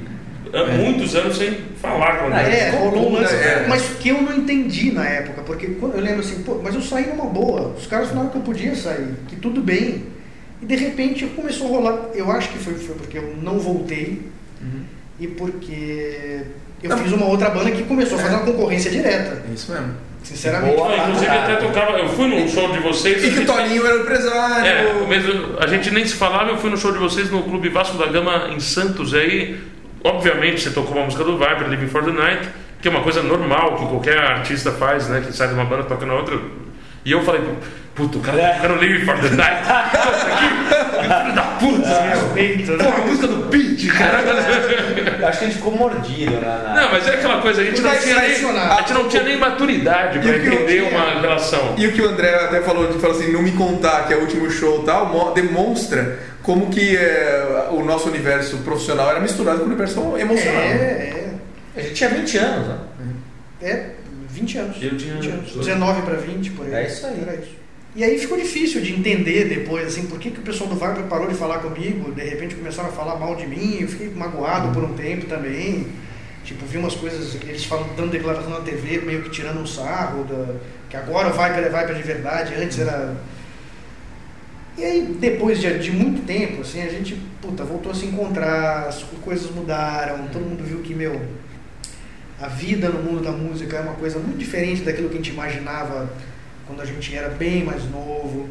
[0.53, 2.59] há muitos anos sem falar com o André.
[2.59, 3.67] É, rolou um lance, É.
[3.69, 6.81] mas que eu não entendi na época, porque quando eu lembro assim, pô, mas eu
[6.83, 10.05] saí numa boa, os caras falaram que eu podia sair, que tudo bem.
[10.61, 14.23] E de repente começou a rolar, eu acho que foi, foi porque eu não voltei
[15.21, 16.43] e porque
[16.83, 16.99] eu Não.
[16.99, 19.95] fiz uma outra banda que começou a fazer uma concorrência direta, É isso mesmo.
[20.23, 20.77] sinceramente.
[20.77, 20.89] Boa.
[20.97, 23.25] Não, inclusive até tocava, eu fui num show de vocês.
[23.25, 24.67] E que o Toninho era o empresário.
[24.67, 27.69] É, mesmo, a gente nem se falava, eu fui no show de vocês no Clube
[27.69, 29.15] Vasco da Gama em Santos.
[29.15, 29.59] Aí,
[30.05, 32.49] obviamente, você tocou uma música do Viper, Living for the Night,
[32.83, 35.23] que é uma coisa normal que qualquer artista faz, né?
[35.25, 36.39] Que sai de uma banda toca na outra.
[37.05, 37.41] E eu falei,
[37.99, 39.63] puta, o cara tá tocando Living for the Night.
[40.99, 42.77] Puta, filho da puta, Respeito, meu.
[42.79, 42.85] né?
[42.85, 44.19] Porra, a música do Pete, cara.
[45.21, 46.59] Eu acho que a gente ficou mordido na.
[46.59, 49.23] na- Não, mas é aquela coisa, a gente não tinha nem, a gente não tinha
[49.25, 51.75] nem maturidade pra o entender tinha- uma relação.
[51.77, 54.21] E o que o André até falou, falou assim, não me contar que é o
[54.21, 59.59] último show e tal, mo- demonstra como que é, o nosso universo profissional era misturado
[59.59, 60.61] com o universo emocional.
[60.63, 61.25] É,
[61.77, 62.77] A gente tinha 20 anos, né?
[63.63, 63.87] é, é,
[64.31, 64.77] 20 anos.
[64.81, 65.45] Eu tinha 20 anos.
[65.47, 65.59] 18.
[65.67, 66.75] 19 para 20, por aí.
[66.75, 67.21] É isso aí.
[67.27, 67.58] Era isso.
[67.99, 71.03] E aí ficou difícil de entender depois, assim, por que, que o pessoal do Viper
[71.09, 74.73] parou de falar comigo, de repente começaram a falar mal de mim, eu fiquei magoado
[74.73, 75.85] por um tempo também.
[76.45, 80.23] Tipo, vi umas coisas, eles falam, dando declaração na TV, meio que tirando um sarro,
[80.23, 80.55] da,
[80.89, 83.17] que agora o Viper é Viper de verdade, antes era.
[84.77, 88.87] E aí, depois de, de muito tempo, assim, a gente, puta, voltou a se encontrar,
[88.87, 91.21] as coisas mudaram, todo mundo viu que, meu,
[92.41, 95.33] a vida no mundo da música é uma coisa muito diferente daquilo que a gente
[95.33, 96.09] imaginava
[96.69, 98.49] quando a gente era bem mais novo.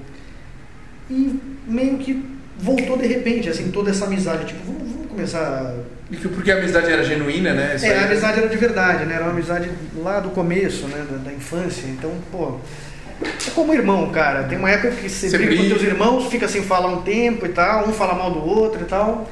[1.10, 2.26] E meio que
[2.60, 4.46] voltou de repente, assim, toda essa amizade.
[4.46, 5.74] Tipo, vamos, vamos começar.
[6.12, 7.76] Que- Porque a amizade era genuína, né?
[7.76, 9.16] Isso É, aí- a amizade era de verdade, né?
[9.16, 11.06] Era uma amizade lá do começo, né?
[11.10, 11.88] Da, da infância.
[11.88, 12.58] Então, pô.
[13.22, 14.44] é como irmão, cara.
[14.44, 15.76] Tem uma época que você, Você briga com briga.
[15.76, 18.86] teus irmãos, fica sem falar um tempo e tal, um fala mal do outro e
[18.86, 19.30] tal.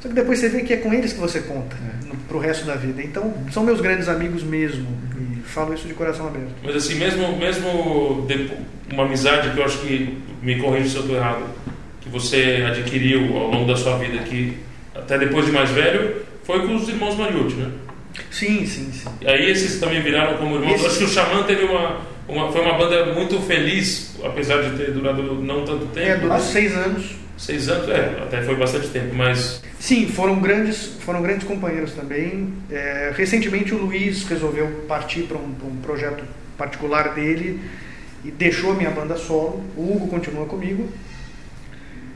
[0.00, 1.76] Só que depois você vê que é com eles que você conta
[2.32, 3.02] no, pro resto da vida.
[3.02, 4.86] Então, são meus grandes amigos mesmo.
[5.18, 6.52] E falo isso de coração aberto.
[6.62, 8.26] Mas assim, mesmo, mesmo
[8.92, 11.44] uma amizade que eu acho que, me corrija se eu estou errado,
[12.00, 14.56] que você adquiriu ao longo da sua vida, que
[14.94, 17.70] até depois de mais velho, foi com os irmãos Mariucci, né?
[18.30, 19.08] Sim, sim, sim.
[19.20, 20.74] E aí esses também viraram como irmãos.
[20.74, 22.50] Esses- Acho que o Xamã teve uma, uma.
[22.52, 26.06] Foi uma banda muito feliz, apesar de ter durado não tanto tempo.
[26.08, 27.21] É, durou seis anos.
[27.38, 29.62] Seis anos, é, até foi bastante tempo, mas.
[29.80, 32.52] Sim, foram grandes, foram grandes companheiros também.
[32.70, 36.22] É, recentemente o Luiz resolveu partir para um, um projeto
[36.56, 37.60] particular dele
[38.24, 39.64] e deixou a minha banda solo.
[39.76, 40.88] O Hugo continua comigo.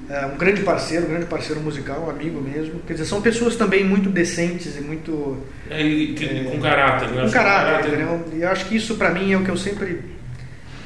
[0.09, 2.79] É um grande parceiro, um grande parceiro musical, amigo mesmo.
[2.87, 7.23] Quer dizer, são pessoas também muito decentes e muito É, e que- com caráter, né?
[7.23, 8.25] com que caráter, entendeu?
[8.37, 10.01] E acho que isso para mim é o que eu sempre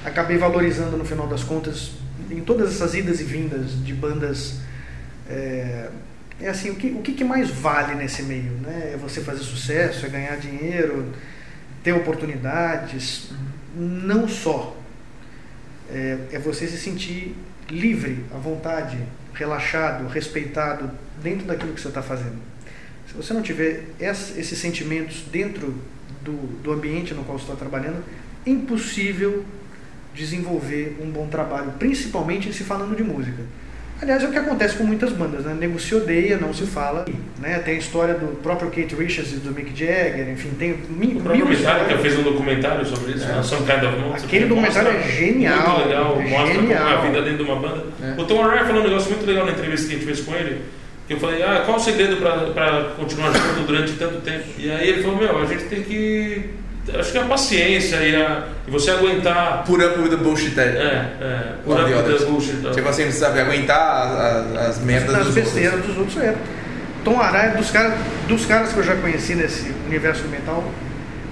[0.07, 1.91] acabei valorizando no final das contas
[2.31, 4.61] em todas essas idas e vindas de bandas.
[5.29, 5.89] É,
[6.41, 8.53] é assim, o que, o que mais vale nesse meio?
[8.63, 8.93] Né?
[8.95, 11.13] É você fazer sucesso, é ganhar dinheiro,
[11.83, 13.31] ter oportunidades.
[13.77, 14.77] Não só.
[15.91, 17.35] É, é você se sentir
[17.69, 18.99] livre, à vontade,
[19.35, 20.91] relaxado, respeitado
[21.23, 22.39] dentro daquilo que você está fazendo.
[23.07, 25.75] Se você não tiver ess- esses sentimentos dentro
[26.23, 28.03] do, do ambiente no qual você está trabalhando,
[28.47, 29.45] impossível
[30.21, 33.43] desenvolver um bom trabalho, principalmente em se falando de música.
[34.03, 35.55] Aliás, é o que acontece com muitas bandas, né?
[35.59, 37.05] Nego se odeia, não se fala.
[37.39, 37.59] Né?
[37.59, 41.23] Tem a história do próprio Kate Richards e do Mick Jagger, enfim, tem mil, O
[41.23, 43.43] próprio Metallica fez um documentário sobre isso, né?
[43.43, 44.25] Some Kind of Monster.
[44.25, 47.03] Aquele que documentário é genial, Muito legal, é mostra como é a genial.
[47.03, 47.85] vida dentro de uma banda.
[48.03, 48.21] É.
[48.21, 50.35] O Tom Araya falou um negócio muito legal na entrevista que a gente fez com
[50.35, 50.63] ele.
[51.07, 54.45] Que eu falei, ah, qual o segredo para continuar junto durante tanto tempo?
[54.57, 56.51] E aí ele falou, meu, a gente tem que.
[56.99, 59.65] Acho que a paciência e, a, e você aguentar.
[59.65, 60.59] Put up with the bullshit.
[60.59, 60.65] É, É.
[61.21, 61.53] é.
[61.65, 62.21] Por the up others.
[62.23, 62.57] the bullshit.
[62.75, 65.95] Tipo assim, sabe, aguentar as, as- as merdas nas dos besteiras outros.
[65.95, 66.35] dos outros é.
[67.05, 67.97] Tom Araya, dos, cara,
[68.29, 70.71] dos caras que eu já conheci nesse universo do metal,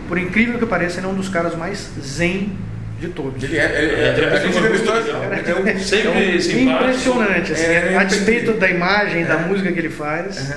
[0.06, 2.52] por incrível que pareça, ele é um dos caras mais zen
[3.00, 3.42] de todos.
[3.42, 6.84] Ele é, ele é, É, a gente entrevistou é um- Sempre É simpático.
[6.84, 9.38] impressionante, assim, É, é a despeito da imagem, da É.
[9.46, 10.54] música que ele faz,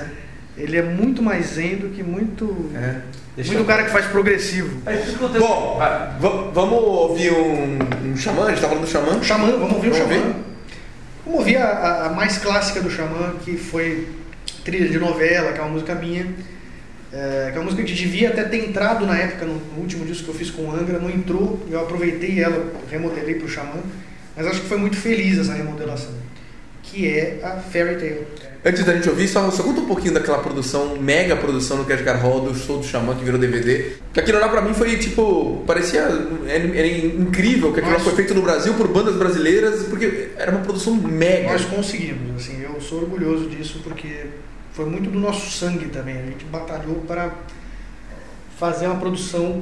[0.56, 2.94] ele é muito mais zen do que muito, É.
[3.36, 4.76] Deixa muito eu- cara que faz progressivo.
[5.14, 7.78] Acontece- Bom, va- vamos ouvir um,
[8.12, 8.44] um xamã?
[8.46, 9.22] A gente tá falando do xamã?
[9.22, 10.34] Xamã, vamos ouvir o Vamos Xamã.
[11.24, 14.08] Vamos ouvir a, a- a mais clássica do Xamã, que foi
[14.64, 16.26] trilha de novela, que é uma música minha.
[17.14, 20.02] é, que é uma música que devia até ter entrado na época, no, no último
[20.06, 23.48] disco que eu fiz com o Angra, não entrou, eu aproveitei ela, remodelei para o
[23.50, 23.80] Xamã,
[24.34, 26.12] mas acho que foi muito feliz essa remodelação,
[26.82, 28.26] que é a Fairy Tale.
[28.64, 32.02] Antes da gente ouvir, só, só conta um pouquinho daquela produção, mega produção no Cash
[32.02, 33.94] Car Hall do show do Xamã que virou DVD.
[34.14, 36.02] Que aquilo lá pra mim foi tipo, parecia
[36.46, 40.28] era, era incrível que aquilo lá Nós- foi feito no Brasil por bandas brasileiras, porque
[40.36, 41.50] era uma produção mega.
[41.52, 44.26] Nós conseguimos, assim, eu sou orgulhoso disso porque
[44.72, 46.16] foi muito do nosso sangue também.
[46.18, 47.32] A gente batalhou para
[48.60, 49.60] fazer uma produção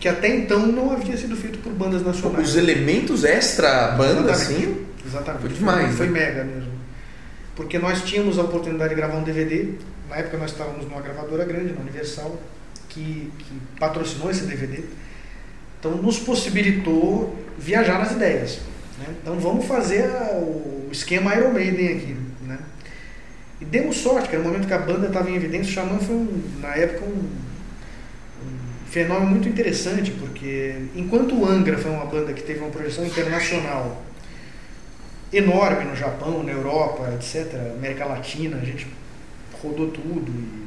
[0.00, 2.48] que até então não havia sido feita por bandas nacionais.
[2.48, 4.32] Os elementos extra banda, Exatamente.
[4.64, 4.86] assim.
[5.06, 5.40] Exatamente.
[5.42, 6.12] Foi demais, Foi, né?
[6.12, 6.75] mega mesmo.
[7.56, 9.72] Porque nós tínhamos a oportunidade de gravar um DVD.
[10.08, 12.38] Na época nós estávamos numa gravadora grande, na Universal,
[12.88, 14.82] que, que patrocinou esse DVD.
[15.80, 18.60] Então nos possibilitou viajar nas ideias.
[18.98, 19.06] né?
[19.22, 22.16] Então vamos fazer a- o esquema Iron Maiden aqui.
[22.46, 22.58] Né?
[23.60, 25.70] E demos sorte, que era o momento que a banda estava em evidência.
[25.70, 27.18] O Xamã foi, um, na época, um,
[28.44, 33.04] um fenômeno muito interessante, porque enquanto o Angra foi uma banda que teve uma projeção
[33.06, 34.02] internacional
[35.32, 38.86] enorme no Japão, na Europa, etc., América Latina, a gente
[39.62, 40.66] rodou tudo e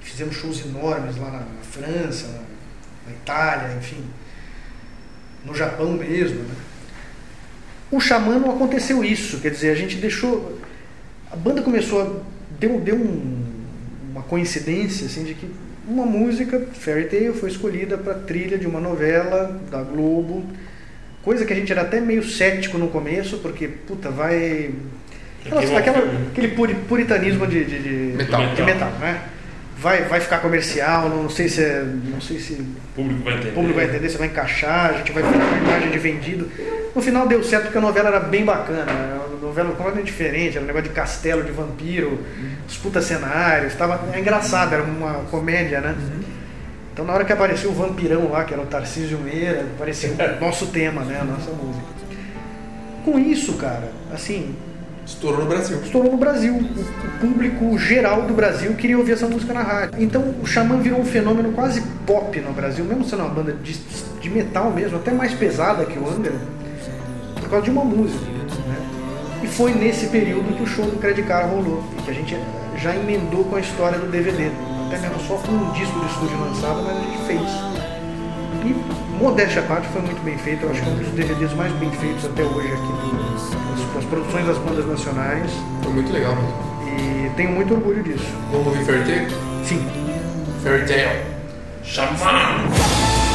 [0.00, 2.40] fizemos shows enormes lá na, na França, na,
[3.06, 4.04] na Itália, enfim,
[5.44, 6.40] no Japão mesmo.
[6.40, 6.54] Né?
[7.90, 10.58] O Xamã não aconteceu isso, quer dizer, a gente deixou.
[11.30, 12.12] A banda começou a.
[12.58, 13.44] deu, deu um-
[14.10, 15.48] uma coincidência assim, de que
[15.86, 20.44] uma música, Fairy Tale, foi escolhida para trilha de uma novela da Globo.
[21.26, 24.70] Coisa que a gente era até meio cético no começo, porque, puta, vai.
[25.44, 28.54] Aquela, o aquela- aquele puri- puritanismo de, de, de- Metal.
[28.54, 29.20] de metal, né?
[29.76, 33.50] Vai, vai ficar comercial, não sei se é, não sei se O público vai entender.
[33.54, 36.48] público vai entender, você vai encaixar, a gente vai fazer uma imagem de vendido.
[36.94, 39.18] No final deu certo porque a novela era bem bacana, né?
[39.42, 42.20] a novela completamente diferente, era um negócio de castelo, de vampiro,
[42.68, 45.94] disputa cenários, tava, é engraçado, era uma comédia, né?
[46.96, 50.16] Então na hora que apareceu o vampirão lá, que era o Tarcísio Meira, parecia o
[50.42, 51.20] nosso tema, né?
[51.20, 51.84] A nossa música.
[53.04, 54.56] Com isso, cara, assim,
[55.04, 55.78] Estourou no Brasil.
[55.82, 56.54] estourou no Brasil.
[56.54, 60.02] O, público geral do Brasil queria ouvir essa música na rádio.
[60.02, 63.74] Então o Xamã virou um fenômeno quase pop no Brasil, mesmo sendo uma banda de,
[63.74, 66.32] de metal mesmo, até mais pesada que o Angra,
[67.38, 68.24] por causa de uma música.
[68.24, 68.76] Né?
[69.42, 72.34] E foi nesse período que o show do Credit Card rolou, e que a gente
[72.78, 74.50] já emendou com a história do DVD.
[74.86, 77.76] Até mesmo só com um disco do estúdio lançado, mas a gente fez.
[78.64, 81.52] E modéstia à parte foi muito bem feito, eu acho que é um dos DVDs
[81.54, 85.50] mais bem feitos até hoje aqui do, das, produções das bandas nacionais.
[85.82, 86.76] Foi muito legal mesmo.
[86.86, 88.26] E tenho muito orgulho disso.
[88.50, 89.28] Vamos ouvir Fairy Tail?
[89.64, 89.86] Sim.
[90.62, 91.22] Fairy Tail.
[91.82, 93.25] Xamã!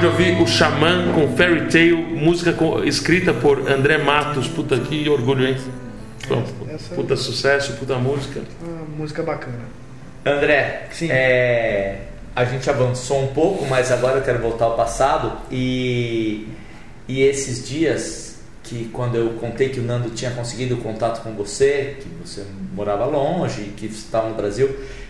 [0.00, 4.48] de ouvir o Xamã com Fairy Tale, música co- escrita por André Matos.
[4.48, 5.56] Puta que orgulho, hein?
[6.30, 8.40] Um Essa- puta sucesso, puta música.
[8.62, 9.58] Uma música bacana.
[10.24, 11.98] André, é,
[12.34, 16.46] a gente avançou um pouco, mas agora eu quero voltar ao passado e,
[17.08, 21.96] e esses dias que quando eu contei que o Nando tinha conseguido contato com você,
[22.00, 22.44] que você
[22.74, 24.68] morava longe, que estava no Brasil,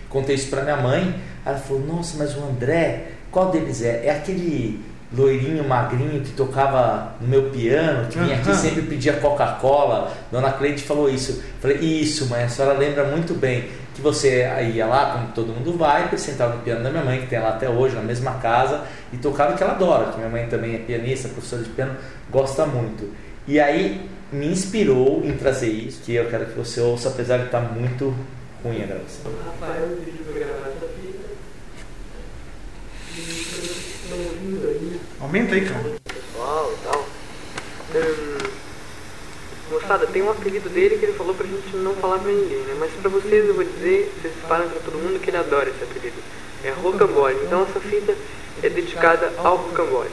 [0.09, 1.13] contei isso para minha mãe,
[1.45, 4.05] ela falou: "Nossa, mas o André, qual deles é?
[4.05, 4.79] É aquele
[5.13, 10.15] loirinho magrinho que tocava no meu piano, que vinha aqui sempre pedia Coca-Cola.
[10.31, 11.43] Dona Cleide falou isso.
[11.59, 15.77] Falei, isso, mãe, a senhora lembra muito bem que você ia lá, como todo mundo
[15.77, 18.85] vai, sentava no piano da minha mãe, que tem lá até hoje, na mesma casa,
[19.11, 21.97] e tocava o que ela adora, que minha mãe também é pianista, professora de piano,
[22.29, 23.13] gosta muito.
[23.45, 27.45] E aí me inspirou em trazer isso, que eu quero que você ouça, apesar de
[27.45, 28.15] estar muito
[28.63, 29.31] ruim a gravação.
[29.45, 31.19] Rafael pediu pra gravar essa fita.
[33.13, 34.00] E não ouvindo aí.
[35.19, 35.95] Aumenta aí, cara.
[36.03, 37.05] Pessoal e tal.
[37.95, 38.37] Hum,
[39.71, 42.75] moçada, tem um apelido dele que ele falou pra gente não falar pra ninguém, né?
[42.79, 45.83] Mas pra vocês eu vou dizer, vocês falam pra todo mundo que ele adora esse
[45.83, 46.17] apelido.
[46.63, 47.37] É Rocambole.
[47.45, 48.15] Então essa fita
[48.61, 50.11] é dedicada ao Rocambole.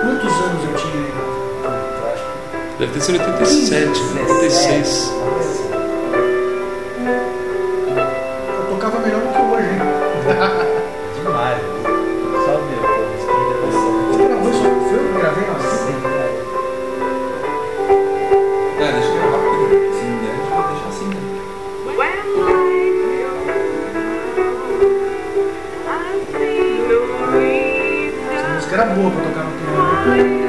[0.00, 1.12] Quantos anos eu tinha aí?
[2.78, 5.12] Deve ter sido 87, 86.
[28.98, 30.48] Boa pra tocar no piano.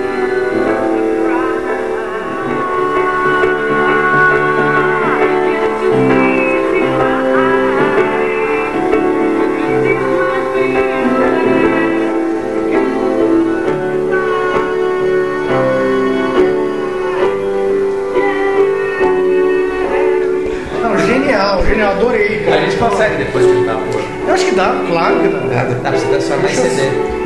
[20.81, 22.39] Não, genial, genial, adorei.
[22.39, 22.55] cara.
[22.55, 23.99] A gente consegue depois tentar, pô.
[24.27, 25.39] Eu acho que dá, claro que dá.
[25.83, 27.18] Dá pra você transformar em CD.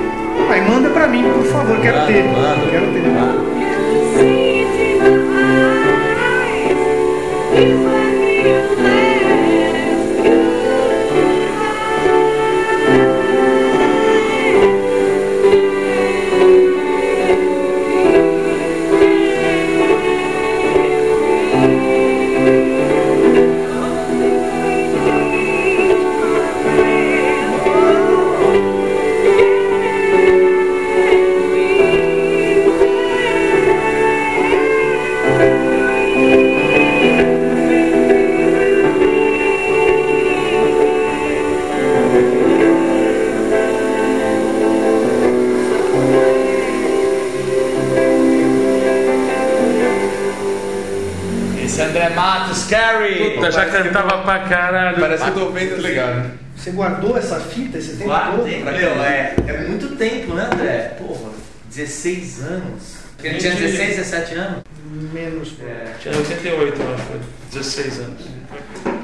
[0.54, 2.24] Aí manda pra mim, por favor, quero ter.
[2.26, 3.02] manda, quero ter.
[53.46, 55.00] Puta, já cantava pra caralho.
[55.00, 56.32] Parece que eu tô vendo, tá ligado?
[56.56, 58.46] Você guardou essa fita esse tempo Claro, todo?
[58.46, 60.96] tem, meu, é, é muito tempo, né, André?
[60.98, 61.32] Porra,
[61.68, 62.98] 16 anos.
[63.24, 64.64] Ele tinha 16, 17 anos?
[65.12, 65.50] Menos.
[65.50, 65.64] pô.
[66.00, 67.20] Tinha 88, eu acho, foi
[67.52, 68.22] 16 anos.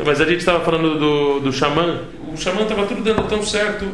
[0.05, 2.03] Mas a gente estava falando do, do Xamã.
[2.31, 3.89] O Xamã estava tudo dando tão certo,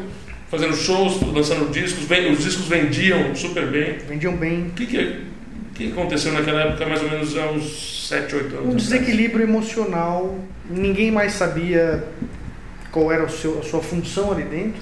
[0.51, 3.97] fazendo shows, lançando discos, os discos vendiam super bem.
[4.07, 4.67] Vendiam bem.
[4.67, 8.45] O que, que, o que aconteceu naquela época, mais ou menos há uns 7, 8
[8.45, 8.55] anos?
[8.55, 8.83] Um atrás?
[8.83, 10.39] desequilíbrio emocional.
[10.69, 12.03] Ninguém mais sabia
[12.91, 14.81] qual era o seu, a sua função ali dentro.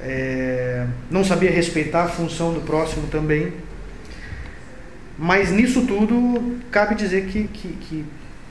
[0.00, 3.52] É, não sabia respeitar a função do próximo também.
[5.18, 8.04] Mas nisso tudo, cabe dizer que, que, que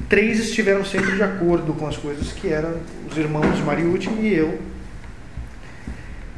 [0.09, 2.75] três estiveram sempre de acordo com as coisas, que eram
[3.09, 4.59] os irmãos Mariucci e eu.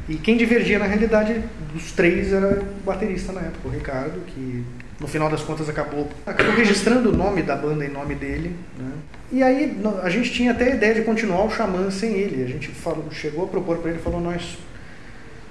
[0.08, 1.42] E quem divergia na realidade
[1.72, 4.64] dos três era o baterista na época, o Ricardo, que
[5.00, 8.54] no final das contas acabou, acabou registrando o nome da banda em nome dele.
[8.78, 8.92] Né?
[9.32, 12.44] E aí a gente tinha até a ideia de continuar o Xamã sem ele.
[12.44, 14.58] A gente falou, chegou a propor para ele, falou, nós,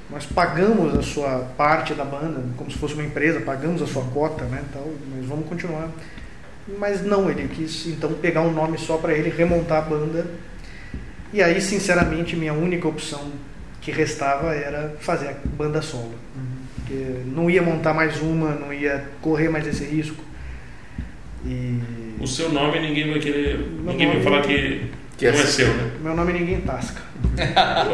[0.09, 4.03] nós pagamos a sua parte da banda, como se fosse uma empresa, pagamos a sua
[4.05, 5.89] cota, né, tal, mas vamos continuar.
[6.77, 10.27] Mas não, ele quis então pegar um nome só para ele remontar a banda.
[11.33, 13.31] E aí, sinceramente, minha única opção
[13.81, 16.13] que restava era fazer a banda solo.
[16.35, 16.48] Porque
[16.93, 20.23] não ia montar mais uma, não ia correr mais esse risco.
[21.45, 21.79] E
[22.19, 23.57] O seu nome ninguém vai querer.
[23.59, 24.81] Meu ninguém vai falar que,
[25.17, 25.67] Que não é seu.
[25.67, 25.91] seu, né?
[26.01, 27.01] meu nome ninguém tasca.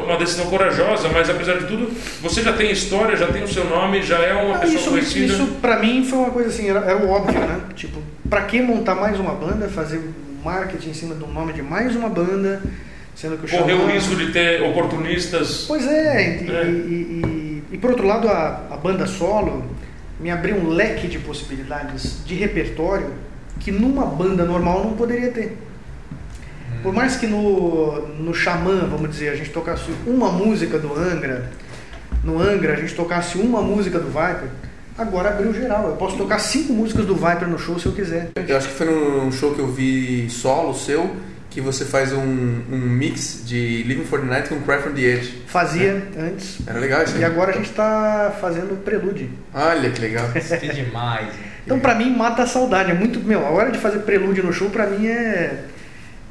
[0.03, 1.91] Uma decisão corajosa, mas apesar de tudo,
[2.21, 4.89] você já tem história, já tem o seu nome, já é uma Ah, pessoa isso,
[4.89, 5.25] conhecida.
[5.33, 7.59] isso pra mim foi uma coisa assim, era, era o óbvio, né?
[7.75, 10.01] Tipo, pra que montar mais uma banda, fazer
[10.43, 12.61] marketing em cima do nome de mais uma banda,
[13.15, 15.65] sendo que o Correu o risco de ter oportunistas.
[15.67, 16.65] Pois é, e, É.
[16.65, 17.34] e- e-
[17.75, 19.63] e- por outro lado, a, a banda solo,
[20.19, 23.11] me abriu um leque de possibilidades de repertório
[23.59, 25.57] que numa banda normal não poderia ter.
[26.81, 31.49] Por mais que no, no Xamã, vamos dizer, a gente tocasse uma música do Angra,
[32.23, 34.49] no Angra a gente tocasse uma música do Viper,
[34.97, 35.87] agora abriu geral.
[35.89, 38.29] Eu posso tocar cinco músicas do Viper no show se eu quiser.
[38.47, 41.15] Eu acho que foi num show que eu vi solo seu,
[41.55, 45.01] que você faz um, um mix de Living for the Night com Cry from the
[45.01, 45.41] Edge.
[45.47, 46.57] Fazia antes.
[46.67, 47.21] Era legal isso aí.
[47.21, 49.29] E agora a gente está fazendo prelúdio.
[49.53, 50.27] Olha que legal.
[50.35, 51.29] Que demais.
[51.65, 52.91] Então pra mim mata a saudade.
[52.91, 53.21] É muito.
[53.21, 55.63] Meu, a hora de fazer prelúdio no show pra mim é.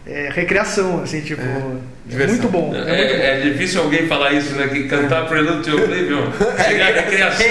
[0.06, 1.40] é recreação, assim, tipo.
[1.40, 2.36] É, diversão.
[2.36, 2.74] muito bom.
[2.74, 2.92] É, muito bom.
[2.92, 4.68] É, é difícil alguém falar isso, né?
[4.68, 6.30] Que cantar Prelude to Oblivion,
[6.68, 7.46] chegar à recreação.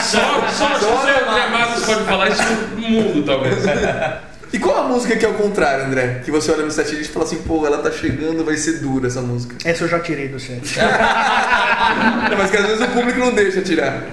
[0.00, 2.42] Só, só, só o André Matos pode falar isso
[2.76, 3.58] no mundo, talvez.
[4.52, 6.22] E qual a música que é o contrário, André?
[6.24, 9.06] Que você olha no set e fala assim, pô, ela tá chegando, vai ser dura
[9.06, 9.56] essa música.
[9.64, 10.76] Essa eu já tirei do set.
[12.28, 14.06] Não, mas que às vezes o público não deixa tirar.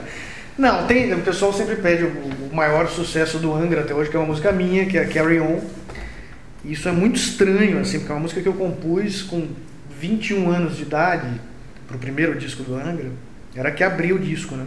[0.57, 2.09] Não, tem, o pessoal sempre pede o,
[2.51, 5.39] o maior sucesso do Angra até hoje, que é uma música minha, que é Carry
[5.39, 5.59] On.
[6.65, 9.47] Isso é muito estranho, assim, porque é uma música que eu compus com
[9.99, 11.27] 21 anos de idade,
[11.87, 13.11] pro primeiro disco do Angra.
[13.55, 14.65] Era que abriu o disco, né?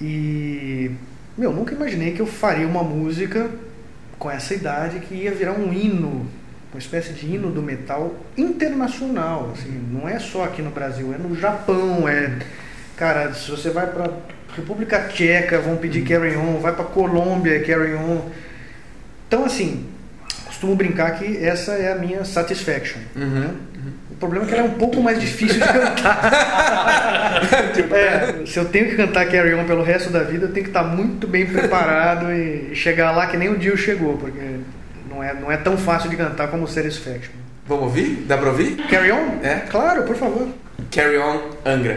[0.00, 0.90] E,
[1.36, 3.48] meu, nunca imaginei que eu faria uma música
[4.24, 6.26] com essa idade que ia virar um hino,
[6.72, 11.18] uma espécie de hino do metal internacional, assim, não é só aqui no Brasil, é
[11.18, 12.38] no Japão, é
[12.96, 14.08] Cara, se você vai pra
[14.56, 18.30] República Tcheca, vão pedir Carry On, vai pra Colômbia, Carry On.
[19.28, 19.88] Então, assim,
[20.46, 23.00] costumo brincar que essa é a minha satisfaction.
[23.14, 23.50] né?
[24.24, 27.14] O problema é que ela é um pouco mais difícil de cantar.
[27.92, 30.70] É, se eu tenho que cantar Carry On pelo resto da vida, eu tenho que
[30.70, 34.40] estar muito bem preparado e chegar lá que nem o Dio chegou, porque
[35.10, 37.32] não é, não é tão fácil de cantar como Satisfaction.
[37.66, 38.24] Vamos ouvir?
[38.26, 38.76] Dá pra ouvir?
[38.88, 39.40] Carry On?
[39.42, 39.64] É.
[39.68, 40.48] Claro, por favor.
[40.90, 41.96] Carry On Angra.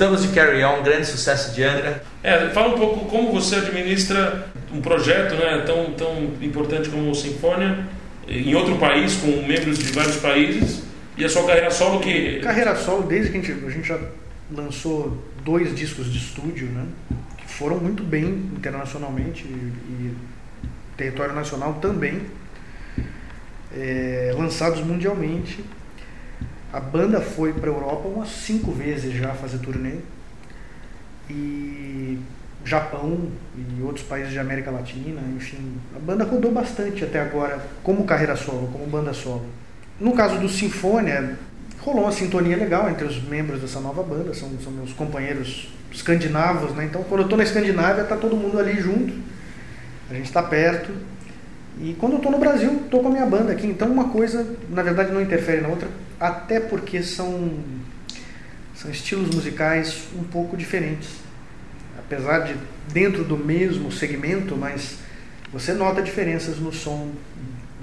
[0.00, 2.02] Voltamos de Carry On, grande sucesso de Angra.
[2.22, 7.14] É, fala um pouco como você administra um projeto né, tão, tão importante como o
[7.14, 7.86] Sinfônia
[8.26, 10.84] em outro país, com membros de vários países,
[11.18, 12.40] e a sua carreira solo que.
[12.40, 13.98] Carreira solo, desde que a gente, a gente já
[14.50, 16.86] lançou dois discos de estúdio, né?
[17.36, 18.24] Que foram muito bem
[18.56, 20.14] internacionalmente e, e
[20.96, 22.22] território nacional também,
[23.76, 25.62] é, lançados mundialmente.
[26.72, 29.96] A banda foi para a Europa umas cinco vezes já fazer turnê.
[31.28, 32.18] E
[32.64, 35.74] Japão e outros países de América Latina, enfim.
[35.94, 39.46] A banda rodou bastante até agora, como carreira solo, como banda solo.
[39.98, 41.36] No caso do Sinfônia,
[41.80, 46.72] rolou uma sintonia legal entre os membros dessa nova banda, são, são meus companheiros escandinavos,
[46.74, 46.84] né?
[46.84, 49.12] Então, quando eu estou na Escandinávia, tá todo mundo ali junto,
[50.10, 50.92] a gente está perto.
[51.82, 53.66] E quando eu estou no Brasil, estou com a minha banda aqui.
[53.66, 57.54] Então, uma coisa, na verdade, não interfere na outra, até porque são,
[58.74, 61.08] são estilos musicais um pouco diferentes.
[61.98, 62.54] Apesar de
[62.92, 64.98] dentro do mesmo segmento, mas
[65.50, 67.12] você nota diferenças no som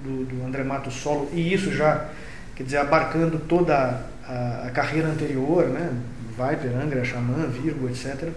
[0.04, 2.10] do, do André Matos solo, e isso já,
[2.56, 5.92] quer dizer, abarcando toda a, a carreira anterior, né?
[6.38, 8.30] Viper, Angra, Xamã, Virgo, etc.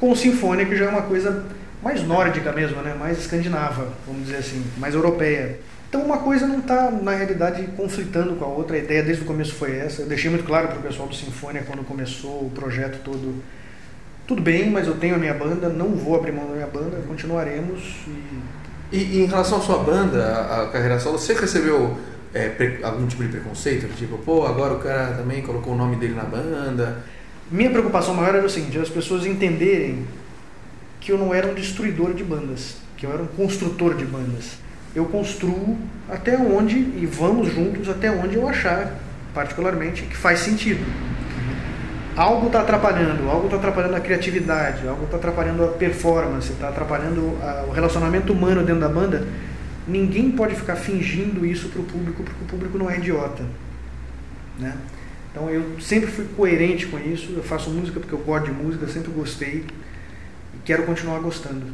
[0.00, 1.44] Com o Sinfônia, que já é uma coisa
[1.84, 2.96] mais nórdica mesmo, né?
[2.98, 5.60] mais escandinava, vamos dizer assim, mais europeia.
[5.88, 8.74] Então uma coisa não está, na realidade, conflitando com a outra.
[8.74, 10.02] A ideia desde o começo foi essa.
[10.02, 13.36] Eu deixei muito claro para o pessoal do Sinfônia quando começou o projeto todo.
[14.26, 16.96] Tudo bem, mas eu tenho a minha banda, não vou abrir mão da minha banda,
[17.06, 17.80] continuaremos.
[18.08, 18.64] E...
[18.92, 21.96] E, e em relação à sua banda, a, a carreira solo, você recebeu
[22.32, 23.88] é, pre- algum tipo de preconceito?
[23.96, 27.02] Tipo, pô, agora o cara também colocou o nome dele na banda.
[27.50, 30.06] Minha preocupação maior era o seguinte, as pessoas entenderem
[31.04, 34.52] que eu não era um destruidor de bandas, que eu era um construtor de bandas.
[34.96, 35.76] Eu construo
[36.08, 38.98] até onde, e vamos juntos até onde eu achar,
[39.34, 40.82] particularmente, que faz sentido.
[42.16, 47.36] Algo está atrapalhando, algo está atrapalhando a criatividade, algo está atrapalhando a performance, está atrapalhando
[47.42, 49.28] a- o relacionamento humano dentro da banda.
[49.86, 53.44] Ninguém pode ficar fingindo isso para o público, porque o público não é idiota.
[54.58, 54.74] Né?
[55.30, 57.34] Então eu sempre fui coerente com isso.
[57.36, 59.66] Eu faço música porque eu gosto de música, sempre gostei
[60.54, 61.66] e quero continuar gostando.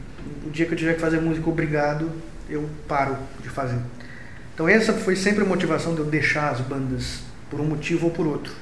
[0.46, 2.10] O dia que eu tiver que fazer música obrigado,
[2.48, 3.78] eu paro de fazer.
[4.54, 8.12] Então essa foi sempre a motivação de eu deixar as bandas por um motivo ou
[8.12, 8.52] por outro.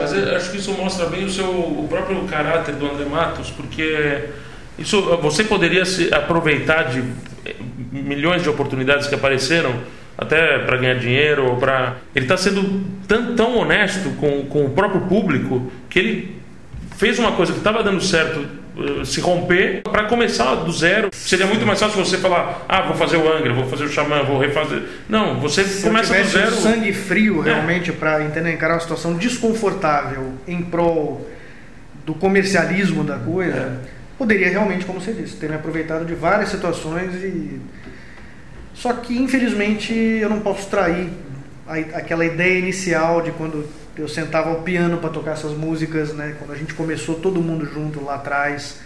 [0.00, 4.30] Mas acho que isso mostra bem o seu o próprio caráter do André Matos, porque
[4.76, 7.04] isso você poderia se aproveitar de
[7.46, 7.54] eh,
[7.92, 9.72] milhões de oportunidades que apareceram
[10.18, 14.70] até para ganhar dinheiro ou para ele está sendo tão, tão honesto com, com o
[14.70, 16.42] próprio público que ele
[16.96, 18.44] fez uma coisa que estava dando certo
[19.04, 23.16] se romper para começar do zero seria muito mais fácil você falar ah vou fazer
[23.16, 26.60] o Angra vou fazer o Xamã vou refazer não você Se começa do zero um
[26.60, 27.52] sangue frio É.
[27.52, 31.28] realmente para entender encarar uma situação desconfortável em prol
[32.04, 33.88] do comercialismo da coisa, É.
[34.18, 37.60] poderia realmente, como você disse, ter me aproveitado de várias situações e
[38.74, 41.08] só que infelizmente eu não posso trair
[41.66, 43.66] a- aquela ideia inicial de quando
[43.96, 46.34] eu sentava ao piano para tocar essas músicas, né?
[46.38, 48.80] Quando a gente começou todo mundo junto lá atrás,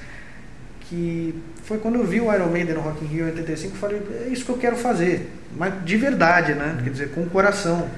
[0.82, 1.34] que
[1.64, 4.02] foi quando eu vi o Iron Maiden no Rock in Rio em 85, eu falei,
[4.26, 6.78] é isso que eu quero fazer, mas de verdade, né?
[6.82, 7.88] Quer dizer, com o coração.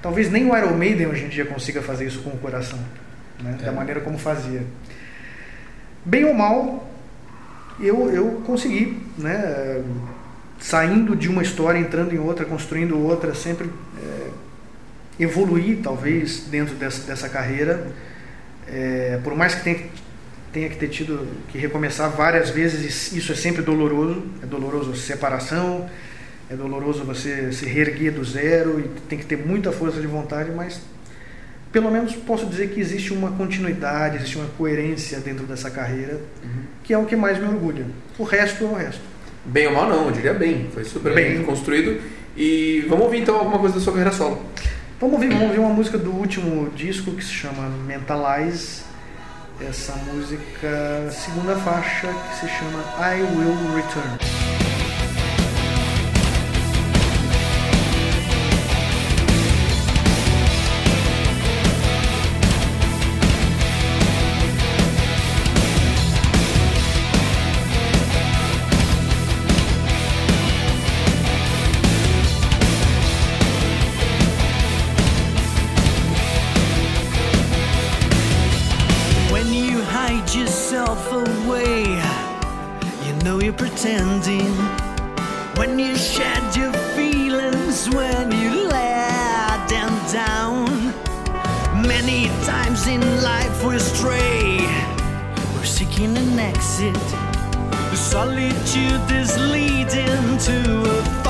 [0.00, 2.78] Talvez nem o Iron Maiden hoje em dia consiga fazer isso com o coração,
[3.42, 3.56] né?
[3.62, 4.62] Da maneira como fazia.
[6.04, 6.88] Bem ou mal,
[7.80, 9.82] eu, eu consegui, né?
[10.58, 13.91] Saindo de uma história, entrando em outra, construindo outra, sempre é,
[15.18, 17.86] evoluir, talvez, dentro dessa, dessa carreira.
[18.66, 19.80] É, por mais que tenha,
[20.52, 24.22] tenha que ter tido que recomeçar várias vezes, isso é sempre doloroso.
[24.42, 25.88] É doloroso a separação,
[26.50, 30.50] é doloroso você se reerguer do zero e tem que ter muita força de vontade,
[30.50, 30.80] mas
[31.72, 36.20] pelo menos posso dizer que existe uma continuidade, existe uma coerência dentro dessa carreira,
[36.84, 37.86] que é o que mais me orgulha.
[38.18, 39.00] O resto é o resto.
[39.44, 40.68] Bem ou mal não, eu diria bem.
[40.72, 41.44] Foi super bem, Bem.
[41.44, 42.00] construído.
[42.36, 44.44] E vamos ouvir então alguma coisa da sua carreira solo.
[45.02, 48.84] Vamos ouvir, vamos ouvir uma música do último disco que se chama Mentalize.
[49.60, 54.61] Essa música, segunda faixa, que se chama I Will Return.
[83.82, 84.54] pretending
[85.56, 90.66] when you shed your feelings, when you let them down.
[91.84, 94.58] Many times in life we stray,
[95.54, 96.94] we're seeking an exit.
[97.90, 100.58] The solitude is leading to
[101.00, 101.21] a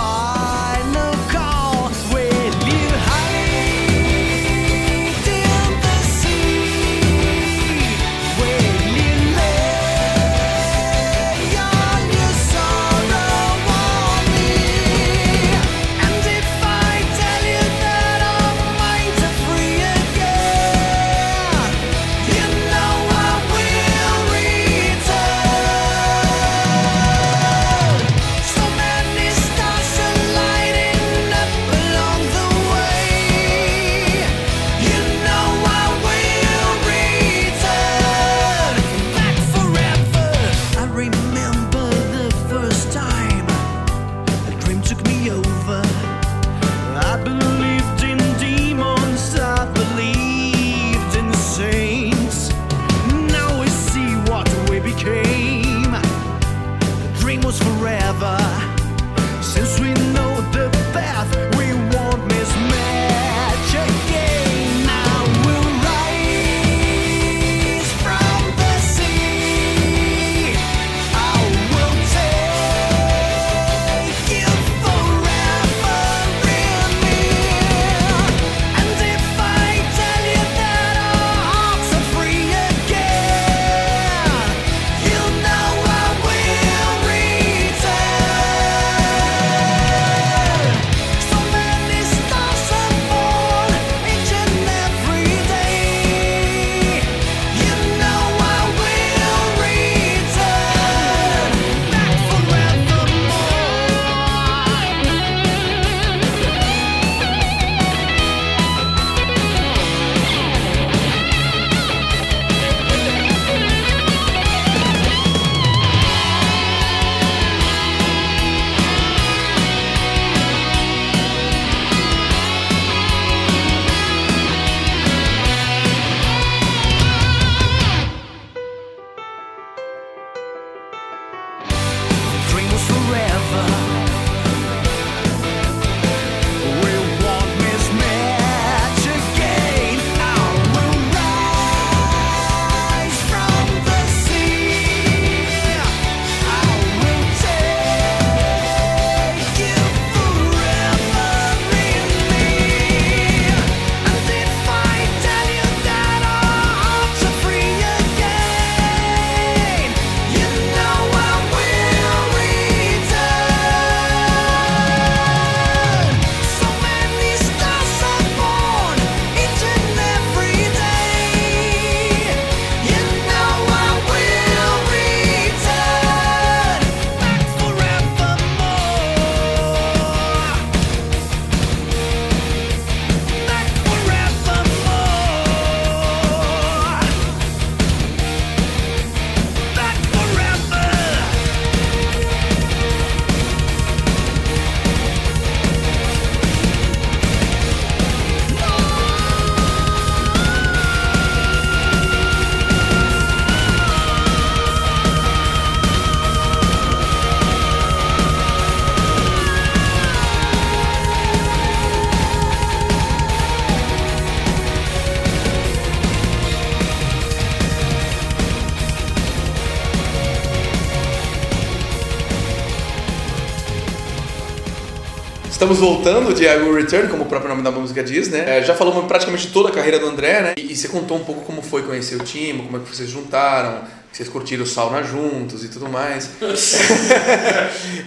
[225.73, 228.59] Estamos voltando de I Will Return, como o próprio nome da música diz, né?
[228.59, 230.55] É, já falamos praticamente toda a carreira do André, né?
[230.55, 233.09] E, e você contou um pouco como foi conhecer o time, como é que vocês
[233.09, 236.31] juntaram, que vocês curtiram o sauna juntos e tudo mais.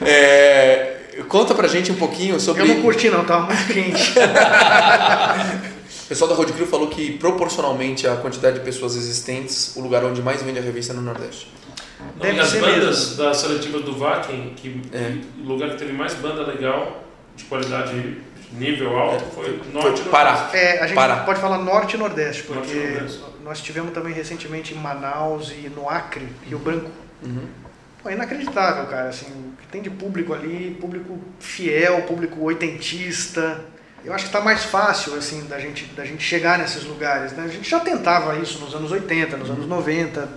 [0.06, 0.98] É,
[1.28, 2.62] conta pra gente um pouquinho sobre.
[2.62, 4.14] Eu não curti não, tava muito quente.
[6.06, 10.06] O pessoal da Road Crew falou que proporcionalmente à quantidade de pessoas existentes, o lugar
[10.06, 11.48] onde mais vende a revista é no Nordeste.
[12.20, 14.82] Não, e as bandas da seletiva do Vakin, que
[15.40, 17.05] o lugar que teve mais banda legal,
[17.36, 18.18] de qualidade
[18.52, 20.58] nível alto, foi Norte e Nordeste.
[20.58, 21.18] É, a gente Pará.
[21.18, 23.24] pode falar norte e nordeste, porque Norte e Nordeste.
[23.44, 26.90] nós tivemos também recentemente em Manaus e no Acre, Rio Branco.
[28.02, 33.62] Pô, é inacreditável, cara, assim, o que tem de público ali, público fiel, público oitentista.
[34.04, 37.46] Eu acho que está mais fácil, assim, da gente, da gente chegar nesses lugares, né?
[37.46, 40.30] A gente já tentava isso nos anos 80, nos anos 90,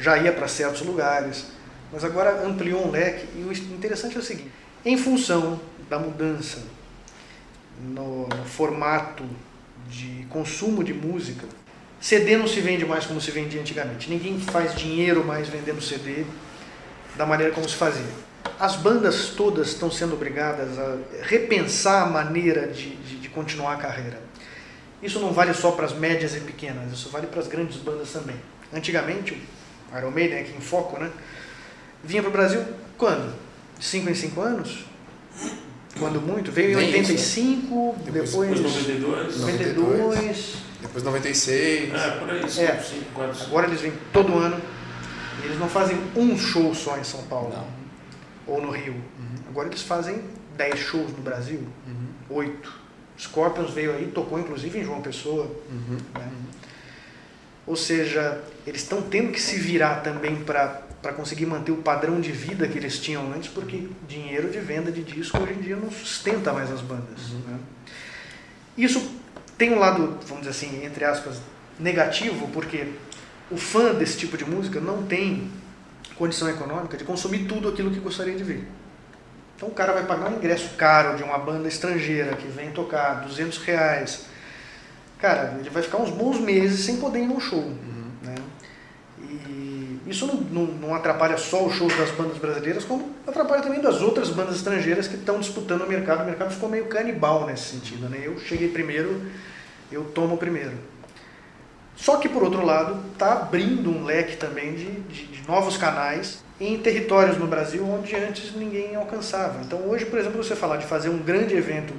[0.00, 1.46] já ia para certos lugares,
[1.92, 3.28] mas agora ampliou um leque.
[3.36, 4.50] E o interessante é o seguinte,
[4.84, 5.60] em função
[5.92, 6.62] da mudança
[7.78, 9.22] no, no formato
[9.90, 11.46] de consumo de música,
[12.00, 14.08] CD não se vende mais como se vendia antigamente.
[14.08, 16.24] Ninguém faz dinheiro mais vendendo CD
[17.14, 18.10] da maneira como se fazia.
[18.58, 23.76] As bandas todas estão sendo obrigadas a repensar a maneira de, de, de continuar a
[23.76, 24.18] carreira.
[25.02, 28.10] Isso não vale só para as médias e pequenas, isso vale para as grandes bandas
[28.10, 28.36] também.
[28.72, 29.34] Antigamente,
[29.92, 31.10] o Iron Maiden, aqui em foco, né?
[32.02, 32.64] vinha para o Brasil
[32.96, 33.34] quando?
[33.78, 34.86] De 5 em 5 anos?
[35.98, 36.50] Quando muito?
[36.50, 39.40] Veio em Nem isso, 85, depois, Depois 92.
[39.40, 40.54] 92.
[40.80, 41.94] Depois 96.
[41.94, 44.60] É, por aí, É, 5, 4, agora eles vêm todo ano.
[45.42, 47.52] E eles não fazem um show só em São Paulo
[48.46, 48.94] ou no Rio.
[49.48, 50.22] Agora eles fazem
[50.56, 51.66] 10 shows no Brasil,
[52.30, 52.82] 8.
[53.18, 55.50] Scorpions veio aí, tocou inclusive em João Pessoa.
[56.14, 56.28] né?
[57.66, 62.30] Ou seja, eles estão tendo que se virar também para conseguir manter o padrão de
[62.30, 65.90] vida que eles tinham antes, porque dinheiro de venda de disco hoje em dia não
[65.90, 67.30] sustenta mais as bandas.
[67.48, 67.58] né?
[68.78, 69.10] Isso
[69.58, 71.40] tem um lado, vamos dizer assim, entre aspas,
[71.78, 72.86] negativo, porque
[73.50, 75.50] o fã desse tipo de música não tem
[76.16, 78.68] condição econômica de consumir tudo aquilo que gostaria de ver.
[79.56, 83.22] Então o cara vai pagar um ingresso caro de uma banda estrangeira que vem tocar
[83.24, 84.26] 200 reais.
[85.18, 87.72] Cara, ele vai ficar uns bons meses sem poder ir num show.
[90.06, 94.00] Isso não, não, não atrapalha só os shows das bandas brasileiras, como atrapalha também das
[94.00, 96.22] outras bandas estrangeiras que estão disputando o mercado.
[96.22, 98.08] O mercado ficou meio canibal nesse sentido.
[98.08, 98.22] Né?
[98.24, 99.22] Eu cheguei primeiro,
[99.90, 100.72] eu tomo primeiro.
[101.96, 106.42] Só que, por outro lado, está abrindo um leque também de, de, de novos canais
[106.60, 109.60] em territórios no Brasil onde antes ninguém alcançava.
[109.62, 111.94] Então, hoje, por exemplo, você falar de fazer um grande evento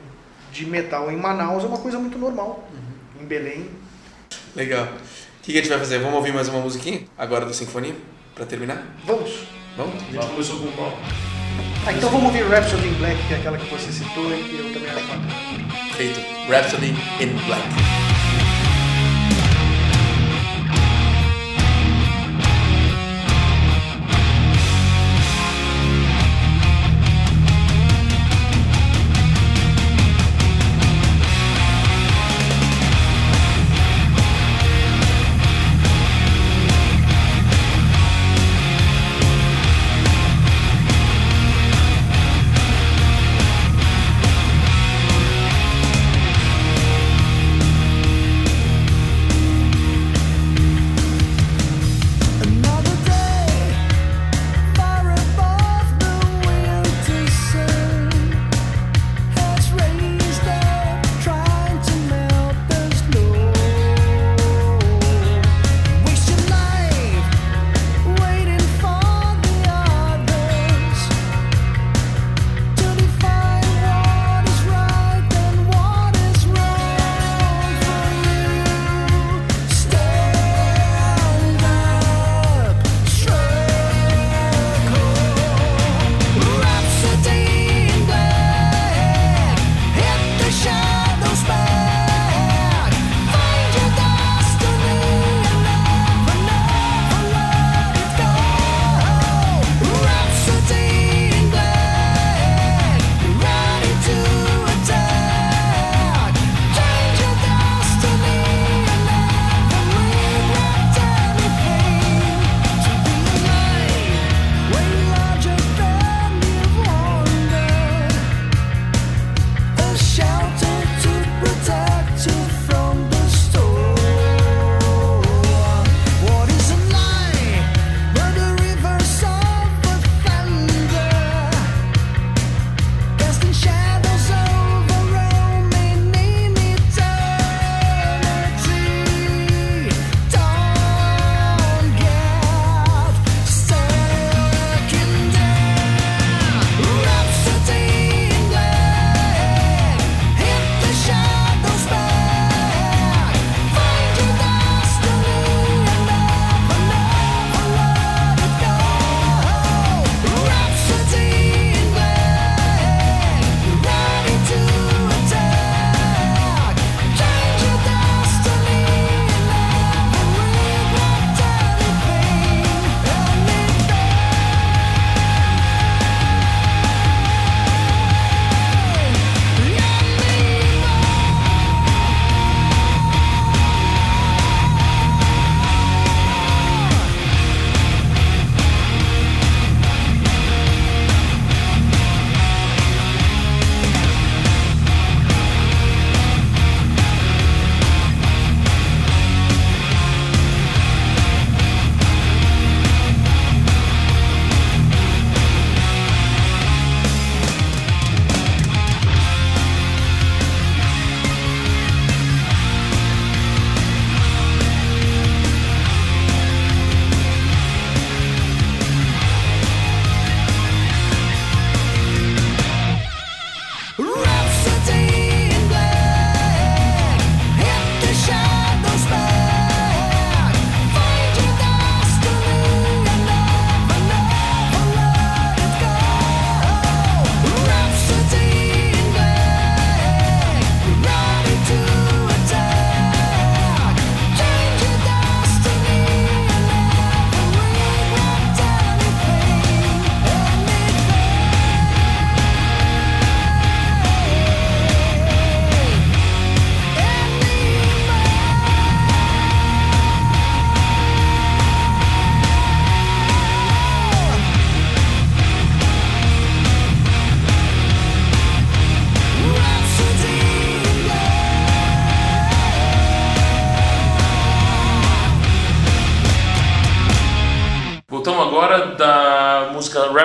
[0.51, 2.67] de metal em Manaus é uma coisa muito normal.
[3.21, 3.69] Em Belém.
[4.55, 4.87] Legal.
[5.43, 5.99] O que, que a gente vai fazer?
[5.99, 7.01] Vamos ouvir mais uma musiquinha?
[7.17, 7.93] Agora do Sinfonia?
[8.33, 8.81] Pra terminar?
[9.05, 9.43] Vamos.
[9.75, 10.01] Vamos?
[10.01, 10.97] A gente começou com qual?
[11.85, 14.57] Ah, então vamos ouvir Rhapsody in Black, que é aquela que você citou e que
[14.57, 15.27] eu também acho bacana.
[15.97, 16.21] Feito.
[16.49, 18.22] Rhapsody in Black.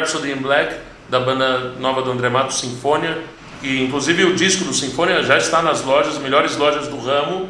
[0.09, 0.75] Rhapsody in Black,
[1.11, 3.19] da banda nova do André Matos, Sinfonia.
[3.63, 7.45] E inclusive o disco do Sinfonia já está nas lojas, melhores lojas do ramo.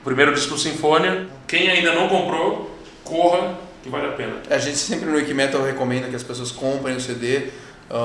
[0.00, 1.28] O primeiro disco do Sinfonia.
[1.46, 4.34] Quem ainda não comprou, corra, que vale a pena.
[4.50, 7.48] A gente sempre no Wikimetal recomenda que as pessoas comprem o CD,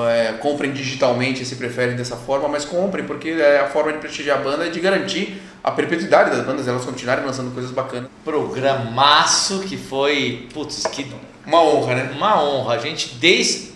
[0.08, 4.38] é, comprem digitalmente se preferem dessa forma, mas comprem porque é a forma de prestigiar
[4.38, 8.08] a banda e de garantir a perpetuidade das bandas, elas continuarem lançando coisas bacanas.
[8.24, 11.10] Programaço que foi, putz, que
[11.44, 12.12] Uma honra, né?
[12.14, 12.74] uma honra.
[12.74, 13.69] A gente, desde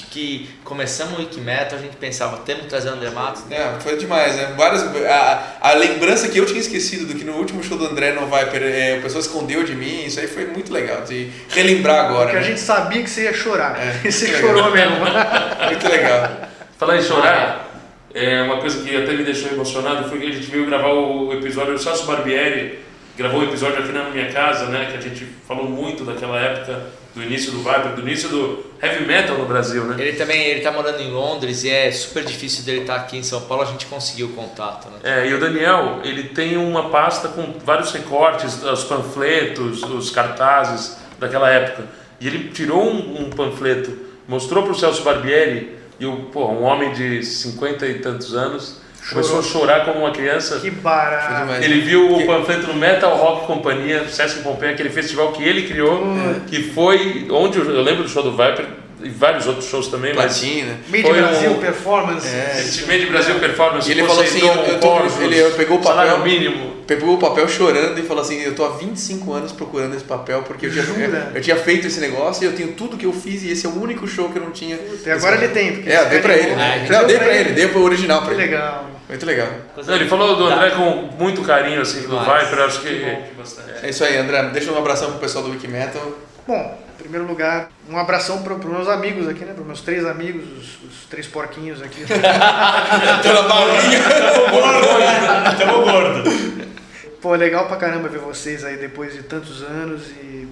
[0.00, 3.42] que começamos o Wikimetal, a gente pensava, temos que trazer o André Matos.
[3.50, 4.54] É, foi demais, né?
[4.56, 8.12] Várias, a, a lembrança que eu tinha esquecido do que no último show do André
[8.12, 12.06] no Viper é, o pessoal escondeu de mim, isso aí foi muito legal de relembrar
[12.06, 12.24] agora.
[12.24, 12.46] Porque a né?
[12.46, 13.78] gente sabia que você ia chorar.
[13.78, 14.96] É, E você chorou mesmo.
[15.66, 16.30] Muito legal.
[16.78, 17.72] Falar em chorar,
[18.14, 21.32] é uma coisa que até me deixou emocionado foi que a gente veio gravar o
[21.32, 22.80] episódio, o Celso Barbieri
[23.16, 26.86] gravou um episódio aqui na minha casa, né, que a gente falou muito daquela época,
[27.14, 29.94] do início do Viper, do início do heavy metal no Brasil, né?
[29.96, 33.22] Ele também, ele tá morando em Londres e é super difícil dele estar aqui em
[33.22, 34.98] São Paulo, a gente conseguiu o contato, né?
[35.04, 40.96] É, e o Daniel, ele tem uma pasta com vários recortes, os panfletos, os cartazes
[41.18, 41.84] daquela época.
[42.20, 43.96] E ele tirou um, um panfleto,
[44.26, 48.81] mostrou para o Celso Barbieri, e o, pô, um homem de 50 e tantos anos
[49.10, 50.60] começou a chorar como uma criança.
[50.60, 51.52] Que barato.
[51.62, 56.02] Ele viu o panfleto no Metal Rock Companhia, Sesc Pompeia, aquele festival que ele criou,
[56.46, 60.78] que foi onde eu lembro do show do Viper e vários outros shows também, Platina.
[60.82, 62.26] mas Made foi Brasil um, Performance.
[62.58, 63.88] esse Made Brasil Performance.
[63.88, 66.72] E ele falou assim, eu, eu tô, Porsche, ele pegou o salário papel, mínimo.
[66.86, 70.42] pegou o papel chorando e falou assim, eu tô há 25 anos procurando esse papel
[70.42, 71.32] porque eu tinha, Jura?
[71.34, 73.68] eu, tinha feito esse negócio e eu tenho tudo que eu fiz e esse é
[73.68, 74.78] o único show que eu não tinha.
[75.04, 75.72] E agora ele tem.
[75.72, 76.50] Porque É, eu dei pra ele.
[76.50, 76.86] É, né?
[76.90, 77.38] Não, dei pra ele.
[77.38, 78.42] ele, dei pro original pra Que ele.
[78.50, 78.90] legal.
[79.08, 79.48] Muito legal.
[79.86, 80.90] Não, ele falou do André com
[81.22, 82.18] muito carinho, assim, do.
[82.18, 83.04] Viper, eu acho que...
[83.82, 84.42] É isso aí, André.
[84.54, 86.12] Deixa um abração pro pessoal do Wikimetal.
[86.46, 89.52] Bom, primeiro lugar, um abração para os meus amigos aqui, né?
[89.52, 92.04] Para meus três amigos, os, os três porquinhos aqui.
[93.22, 94.00] Pela barrinha.
[95.58, 96.22] Tamo gordo.
[97.20, 100.48] Pô, legal pra caramba ver vocês aí depois de tantos anos e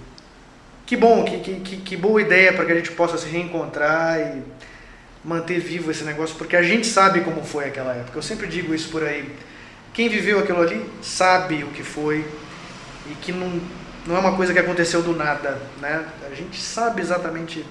[0.86, 4.18] que bom, que, que, que, que boa ideia para que a gente possa se reencontrar
[4.20, 4.42] e
[5.24, 8.18] manter vivo esse negócio, porque a gente sabe como foi aquela época.
[8.18, 9.32] Eu sempre digo isso por aí.
[9.92, 12.24] Quem viveu aquilo ali sabe o que foi
[13.10, 13.60] e que não,
[14.06, 16.04] não é uma coisa que aconteceu do nada, né?
[16.30, 17.64] A gente sabe exatamente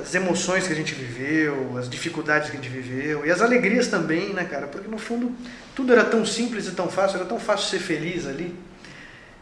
[0.00, 3.88] as emoções que a gente viveu, as dificuldades que a gente viveu e as alegrias
[3.88, 4.66] também, né, cara?
[4.66, 5.32] Porque no fundo
[5.74, 8.54] tudo era tão simples e tão fácil, era tão fácil ser feliz ali.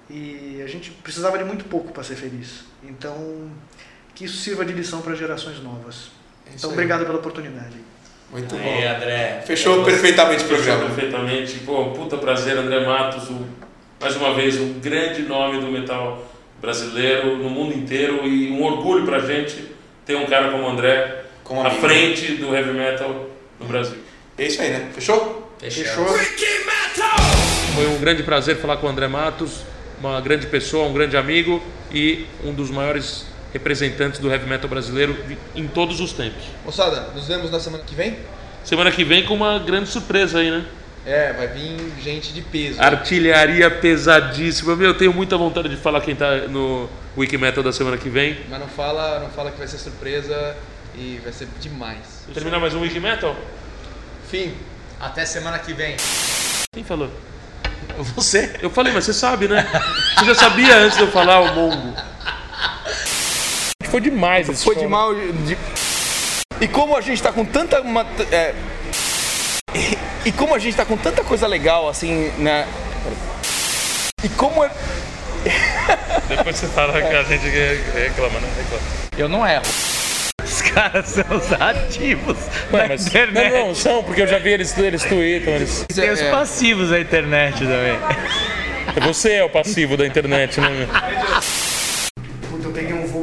[0.08, 2.64] E a gente precisava de muito pouco para ser feliz.
[2.84, 3.50] Então,
[4.14, 5.94] que isso sirva de lição para gerações novas.
[5.96, 6.10] isso
[6.58, 6.74] Então, aí.
[6.74, 7.74] obrigado pela oportunidade.
[8.30, 8.96] Muito Aí, bom.
[8.96, 9.42] André.
[9.46, 10.94] Fechou É perfeitamente o Fechou programa.
[10.94, 11.58] perfeitamente.
[11.60, 13.46] Pô, puta prazer, André Matos, um-
[14.00, 16.24] mais uma vez, um grande nome do metal
[16.60, 19.70] brasileiro no mundo inteiro e um orgulho pra gente
[20.04, 23.28] ter um cara como o André Como à frente do heavy metal
[23.58, 23.98] no Brasil.
[24.36, 24.90] É isso aí, né?
[24.92, 25.52] Fechou?
[25.58, 26.06] Fechou.
[27.74, 29.62] Foi um grande prazer falar com o André Matos,
[29.98, 31.62] uma grande pessoa, um grande amigo
[31.92, 35.16] e um dos maiores representantes do heavy metal brasileiro
[35.54, 36.44] em todos os tempos.
[36.64, 38.18] Moçada, nos vemos na semana que vem?
[38.64, 40.64] Semana que vem com uma grande surpresa aí, né?
[41.06, 42.82] É, vai vir gente de peso.
[42.82, 44.74] Artilharia pesadíssima.
[44.74, 48.08] Meu, eu tenho muita vontade de falar quem tá no Wiki Metal da semana que
[48.08, 48.36] vem.
[48.50, 50.56] Mas não fala, não fala que vai ser surpresa
[50.96, 52.24] e vai ser demais.
[52.34, 53.36] Terminar mais um Wiki Metal?
[54.28, 54.52] Fim.
[54.98, 55.96] Até semana que vem.
[56.74, 57.08] Quem falou?
[58.16, 58.56] Você?
[58.60, 59.64] Eu falei, mas você sabe, né?
[60.18, 61.94] Você já sabia antes de eu falar o Mongo.
[63.90, 64.82] Foi demais esse Foi show.
[64.82, 65.14] de mal.
[65.14, 65.56] de-
[66.60, 67.76] E como a gente tá com tanta.
[68.32, 68.54] é,
[70.26, 72.66] E, como a gente tá com tanta coisa legal assim, né?
[74.24, 74.70] E como é.
[76.28, 77.46] Depois você fala que a gente
[77.94, 78.48] reclama, né?
[78.56, 78.82] Reclama.
[79.16, 79.62] Eu não erro.
[80.44, 82.36] Os caras são os ativos
[82.72, 83.52] Ué, da mas, internet.
[83.52, 85.54] não, não, são, porque eu já vi eles, eles tweetam.
[85.54, 85.86] Eles...
[85.94, 86.30] Tem os É.
[86.30, 87.96] passivos da internet também.
[89.02, 90.68] Você é o passivo da internet, né?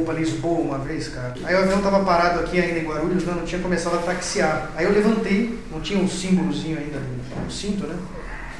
[0.04, 1.34] para Lisboa uma vez, cara.
[1.44, 3.34] Aí o avião tava parado aqui ainda em Guarulhos, né?
[3.36, 4.70] não tinha começado a taxiar.
[4.76, 7.96] Aí eu levantei, não tinha um símbolozinho ainda no cinto, né?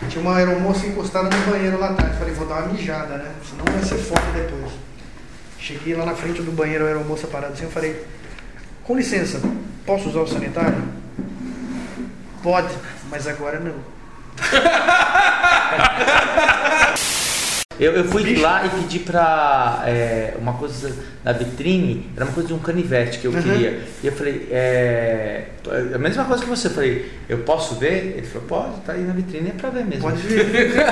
[0.08, 2.18] Tinha uma aeromoça encostada no banheiro lá atrás.
[2.18, 3.32] Falei, vou dar uma mijada, né?
[3.48, 4.72] Senão vai ser foda depois.
[5.58, 8.04] Cheguei lá na frente do banheiro, a aeromoça parada assim, eu falei,
[8.82, 9.40] com licença,
[9.86, 10.82] posso usar o sanitário?
[12.42, 12.74] Pode,
[13.10, 13.94] mas agora não.
[17.78, 20.94] Eu, eu fui lá e pedi pra é, uma coisa
[21.24, 23.42] na vitrine, era uma coisa de um canivete que eu Uhum.
[23.42, 23.80] queria.
[24.02, 25.44] E eu falei, é,
[25.94, 28.14] a mesma coisa que você, eu falei, eu posso ver?
[28.16, 30.02] Ele falou, pode, tá aí na vitrine, é pra ver mesmo.
[30.02, 30.72] Pode ver.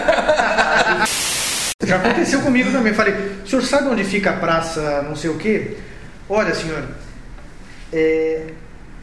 [1.84, 2.92] Já aconteceu comigo também.
[2.94, 3.14] Falei,
[3.44, 5.76] o senhor sabe onde fica a praça não sei o quê?
[6.28, 6.82] Olha, senhor,
[7.92, 8.46] é,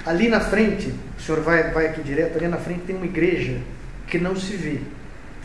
[0.06, 3.57] ali na frente, o senhor vai, vai aqui direto, ali na frente tem uma igreja
[4.07, 4.80] que não se vê.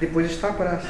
[0.01, 0.87] Depois está a praça.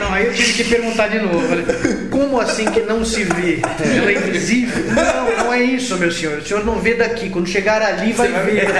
[0.00, 1.46] Não, aí eu tive que perguntar de novo.
[1.46, 1.64] Falei,
[2.10, 3.60] como assim que não se vê?
[3.62, 4.82] Ela é invisível?
[4.94, 6.38] Não, não é isso, meu senhor.
[6.38, 7.28] O senhor não vê daqui.
[7.28, 8.66] Quando chegar ali, vai ver.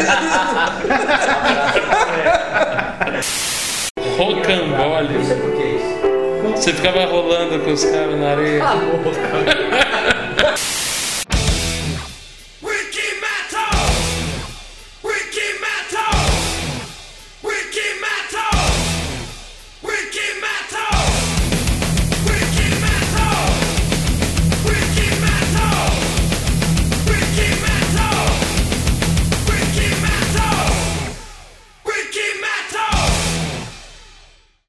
[4.17, 5.21] Rocambole.
[5.21, 5.97] Isso é porque isso.
[6.57, 8.65] Você ficava rolando com os caras na areia.
[8.65, 9.86] Ah.